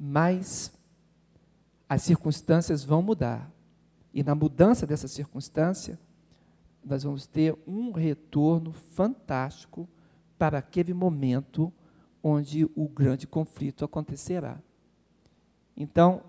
Mas 0.00 0.72
as 1.86 2.00
circunstâncias 2.00 2.82
vão 2.82 3.02
mudar. 3.02 3.52
E 4.12 4.22
na 4.22 4.34
mudança 4.34 4.86
dessa 4.86 5.08
circunstância, 5.08 5.98
nós 6.84 7.02
vamos 7.02 7.26
ter 7.26 7.56
um 7.66 7.92
retorno 7.92 8.72
fantástico 8.72 9.88
para 10.38 10.58
aquele 10.58 10.92
momento 10.92 11.72
onde 12.22 12.68
o 12.76 12.88
grande 12.88 13.26
conflito 13.26 13.84
acontecerá. 13.84 14.60
Então, 15.76 16.22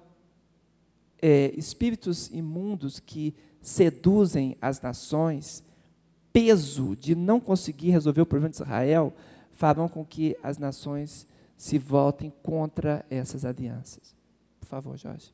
é, 1.21 1.53
espíritos 1.57 2.29
imundos 2.31 2.99
que 2.99 3.35
seduzem 3.61 4.57
as 4.61 4.81
nações, 4.81 5.63
peso 6.31 6.95
de 6.95 7.15
não 7.15 7.39
conseguir 7.39 7.91
resolver 7.91 8.21
o 8.21 8.25
problema 8.25 8.49
de 8.49 8.55
Israel, 8.55 9.13
farão 9.51 9.87
com 9.87 10.05
que 10.05 10.37
as 10.41 10.57
nações 10.57 11.27
se 11.55 11.77
voltem 11.77 12.31
contra 12.41 13.05
essas 13.09 13.45
alianças. 13.45 14.15
Por 14.59 14.67
favor, 14.67 14.97
Jorge. 14.97 15.33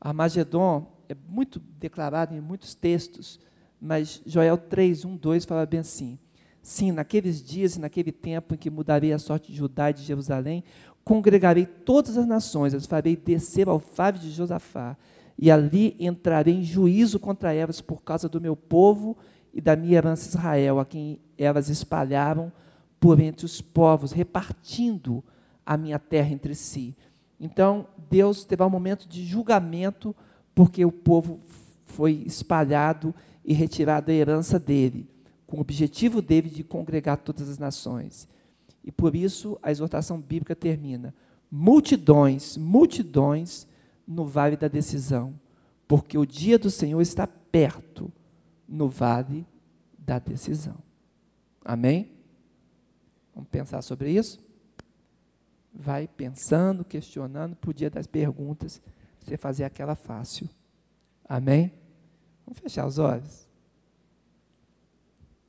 Armagedon 0.00 0.86
é 1.12 1.16
muito 1.28 1.60
declarado 1.78 2.34
em 2.34 2.40
muitos 2.40 2.74
textos, 2.74 3.40
mas 3.80 4.22
Joel 4.24 4.56
3, 4.56 5.04
1, 5.04 5.16
2 5.16 5.44
fala 5.44 5.66
bem 5.66 5.80
assim: 5.80 6.18
Sim, 6.62 6.92
naqueles 6.92 7.42
dias 7.42 7.76
e 7.76 7.80
naquele 7.80 8.12
tempo 8.12 8.54
em 8.54 8.56
que 8.56 8.70
mudarei 8.70 9.12
a 9.12 9.18
sorte 9.18 9.50
de 9.50 9.58
Judá 9.58 9.90
e 9.90 9.94
de 9.94 10.02
Jerusalém, 10.02 10.62
congregarei 11.02 11.66
todas 11.66 12.16
as 12.16 12.26
nações, 12.26 12.74
as 12.74 12.86
farei 12.86 13.16
descer 13.16 13.68
ao 13.68 13.80
fave 13.80 14.18
de 14.18 14.30
Josafá, 14.30 14.96
e 15.36 15.50
ali 15.50 15.96
entrarei 15.98 16.54
em 16.54 16.62
juízo 16.62 17.18
contra 17.18 17.52
elas 17.52 17.80
por 17.80 18.02
causa 18.02 18.28
do 18.28 18.40
meu 18.40 18.54
povo 18.54 19.16
e 19.52 19.60
da 19.60 19.74
minha 19.74 19.96
herança 19.96 20.28
Israel, 20.28 20.78
a 20.78 20.84
quem 20.84 21.18
elas 21.36 21.68
espalharam 21.68 22.52
por 23.00 23.18
entre 23.18 23.46
os 23.46 23.60
povos, 23.60 24.12
repartindo 24.12 25.24
a 25.64 25.76
minha 25.76 25.98
terra 25.98 26.30
entre 26.30 26.54
si. 26.54 26.94
Então, 27.40 27.86
Deus 28.10 28.44
terá 28.44 28.66
um 28.66 28.70
momento 28.70 29.08
de 29.08 29.24
julgamento, 29.24 30.14
porque 30.60 30.84
o 30.84 30.92
povo 30.92 31.40
foi 31.86 32.22
espalhado 32.26 33.14
e 33.42 33.54
retirado 33.54 34.10
a 34.10 34.14
herança 34.14 34.58
dele, 34.58 35.08
com 35.46 35.56
o 35.56 35.60
objetivo 35.62 36.20
dele 36.20 36.50
de 36.50 36.62
congregar 36.62 37.16
todas 37.16 37.48
as 37.48 37.56
nações. 37.56 38.28
E 38.84 38.92
por 38.92 39.16
isso 39.16 39.58
a 39.62 39.70
exortação 39.70 40.20
bíblica 40.20 40.54
termina: 40.54 41.14
multidões, 41.50 42.58
multidões 42.58 43.66
no 44.06 44.26
vale 44.26 44.54
da 44.54 44.68
decisão, 44.68 45.32
porque 45.88 46.18
o 46.18 46.26
dia 46.26 46.58
do 46.58 46.70
Senhor 46.70 47.00
está 47.00 47.26
perto 47.26 48.12
no 48.68 48.86
vale 48.86 49.46
da 49.98 50.18
decisão. 50.18 50.76
Amém? 51.64 52.10
Vamos 53.34 53.48
pensar 53.48 53.80
sobre 53.80 54.10
isso? 54.10 54.38
vai 55.72 56.08
pensando, 56.08 56.84
questionando, 56.84 57.56
o 57.66 57.72
dia 57.72 57.88
das 57.88 58.06
perguntas, 58.06 58.82
você 59.30 59.36
fazer 59.36 59.64
aquela 59.64 59.94
fácil. 59.94 60.48
Amém? 61.24 61.72
Vamos 62.44 62.58
fechar 62.58 62.86
os 62.86 62.98
olhos? 62.98 63.48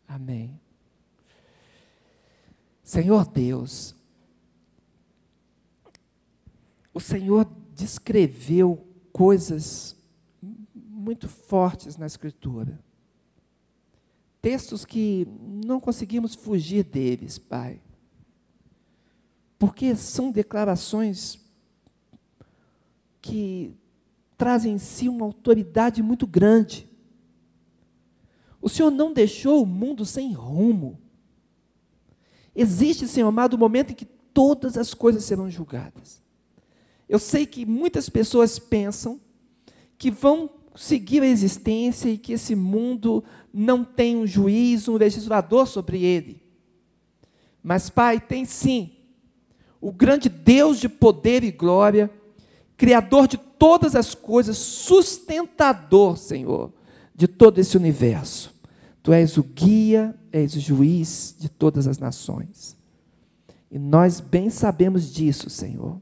Amém. 0.08 0.60
Senhor 2.84 3.26
Deus, 3.28 3.96
o 6.94 7.00
Senhor 7.00 7.50
descreveu 7.74 8.86
coisas 9.12 9.96
muito 10.74 11.28
fortes 11.28 11.98
na 11.98 12.06
Escritura. 12.06 12.80
Textos 14.42 14.86
que 14.86 15.28
não 15.64 15.80
conseguimos 15.80 16.36
fugir 16.36 16.84
deles, 16.84 17.38
Pai 17.38 17.82
porque 19.62 19.96
são 19.96 20.32
declarações 20.32 21.40
que 23.22 23.74
trazem 24.38 24.74
em 24.74 24.78
si 24.78 25.08
uma 25.08 25.26
autoridade 25.26 26.02
muito 26.02 26.26
grande. 26.26 26.90
O 28.62 28.68
Senhor 28.68 28.90
não 28.90 29.14
deixou 29.14 29.62
o 29.62 29.66
mundo 29.66 30.06
sem 30.06 30.34
rumo. 30.34 31.00
Existe, 32.56 33.08
Senhor 33.08 33.28
amado, 33.28 33.54
o 33.54 33.56
um 33.56 33.60
momento 33.60 33.92
em 33.92 33.96
que 33.96 34.06
todas 34.06 34.78
as 34.78 34.94
coisas 34.94 35.24
serão 35.24 35.50
julgadas. 35.50 36.22
Eu 37.08 37.20
sei 37.20 37.46
que 37.46 37.66
muitas 37.66 38.10
pessoas 38.10 38.58
pensam 38.58 39.20
que 39.98 40.10
vão 40.10 40.50
seguir 40.76 41.22
a 41.22 41.28
existência 41.28 42.10
e 42.10 42.18
que 42.18 42.34
esse 42.34 42.56
mundo 42.56 43.24
não 43.54 43.84
tem 43.84 44.16
um 44.16 44.26
juiz, 44.26 44.88
um 44.88 44.96
legislador 44.96 45.68
sobre 45.68 46.04
ele. 46.04 46.42
Mas, 47.62 47.90
Pai, 47.90 48.20
tem 48.20 48.46
sim 48.46 48.96
o 49.80 49.92
grande 49.92 50.30
Deus 50.30 50.80
de 50.80 50.88
poder 50.88 51.44
e 51.44 51.52
glória, 51.52 52.10
Criador 52.82 53.28
de 53.28 53.38
todas 53.38 53.96
as 53.96 54.16
coisas, 54.16 54.58
sustentador, 54.58 56.18
Senhor, 56.18 56.74
de 57.14 57.28
todo 57.28 57.60
esse 57.60 57.78
universo. 57.78 58.52
Tu 59.04 59.14
és 59.14 59.38
o 59.38 59.44
guia, 59.44 60.18
és 60.32 60.56
o 60.56 60.60
juiz 60.60 61.36
de 61.38 61.48
todas 61.48 61.86
as 61.86 62.00
nações. 62.00 62.76
E 63.70 63.78
nós 63.78 64.20
bem 64.20 64.50
sabemos 64.50 65.14
disso, 65.14 65.48
Senhor. 65.48 66.02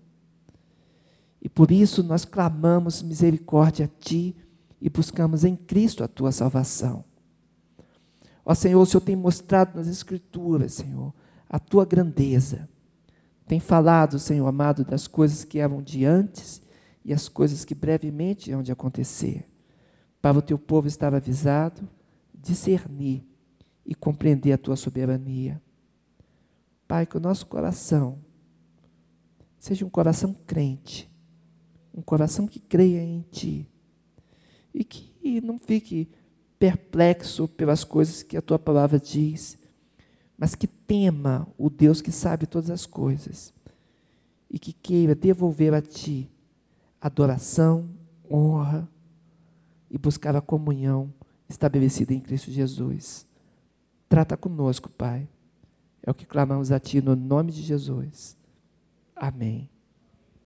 E 1.42 1.50
por 1.50 1.70
isso 1.70 2.02
nós 2.02 2.24
clamamos 2.24 3.02
misericórdia 3.02 3.84
a 3.84 4.00
Ti 4.00 4.34
e 4.82 4.89
buscamos 4.89 5.44
em 5.44 5.58
Cristo 5.58 6.02
a 6.02 6.08
Tua 6.08 6.32
salvação. 6.32 7.04
Ó 8.46 8.56
Senhor, 8.56 8.82
o 8.82 8.86
Senhor 8.86 9.02
tem 9.02 9.18
mostrado 9.18 9.78
nas 9.78 9.89
Escrituras, 9.89 10.76
Senhor, 10.76 11.13
a 11.50 11.60
Tua 11.60 11.84
grandeza. 11.84 12.70
Tem 13.46 13.60
falado, 13.60 14.18
Senhor 14.18 14.48
amado, 14.48 14.86
das 14.86 15.08
coisas 15.08 15.44
que 15.44 15.60
eram 15.60 15.82
de 15.82 16.06
antes 16.06 16.68
e 17.04 17.14
as 17.14 17.30
coisas 17.30 17.66
que 17.66 17.74
brevemente 17.74 18.52
hão 18.52 18.62
de 18.62 18.72
acontecer, 18.72 19.48
para 20.22 20.38
o 20.38 20.42
teu 20.42 20.60
povo 20.60 20.88
estar 20.88 21.14
avisado, 21.14 21.88
discernir 22.34 23.24
e 23.86 23.96
compreender 23.96 24.52
a 24.52 24.58
tua 24.58 24.76
soberania. 24.76 25.62
Pai, 26.88 27.06
que 27.06 27.18
o 27.18 27.20
nosso 27.20 27.46
coração 27.48 28.20
seja 29.58 29.86
um 29.86 29.90
coração 29.90 30.34
crente, 30.46 31.10
um 31.94 32.02
coração 32.02 32.48
que 32.48 32.60
creia 32.60 33.02
em 33.02 33.22
Ti 33.32 33.68
e 34.74 34.84
que 34.84 35.42
não 35.42 35.58
fique 35.58 36.10
perplexo 36.58 37.48
pelas 37.48 37.84
coisas 37.84 38.24
que 38.24 38.38
a 38.38 38.42
Tua 38.42 38.60
palavra 38.60 39.00
diz, 39.00 39.58
mas 40.38 40.56
que 40.56 40.68
tema 40.68 41.48
o 41.58 41.70
Deus 41.70 42.02
que 42.02 42.12
sabe 42.12 42.46
todas 42.46 42.70
as 42.70 42.86
coisas 42.86 43.54
e 44.50 44.58
que 44.58 44.74
queira 44.74 45.14
devolver 45.14 45.74
a 45.74 45.82
Ti 45.82 46.30
adoração, 47.02 47.90
honra 48.30 48.88
e 49.90 49.98
buscar 49.98 50.36
a 50.36 50.42
comunhão 50.42 51.14
estabelecida 51.48 52.14
em 52.14 52.20
Cristo 52.20 52.52
Jesus. 52.52 53.26
Trata 54.08 54.38
conosco, 54.38 54.90
Pai. 54.90 55.28
É 56.04 56.12
o 56.12 56.14
que 56.14 56.26
clamamos 56.26 56.72
a 56.72 56.80
Ti 56.80 57.02
no 57.02 57.16
nome 57.16 57.52
de 57.52 57.62
Jesus. 57.62 58.38
Amém. 59.16 59.70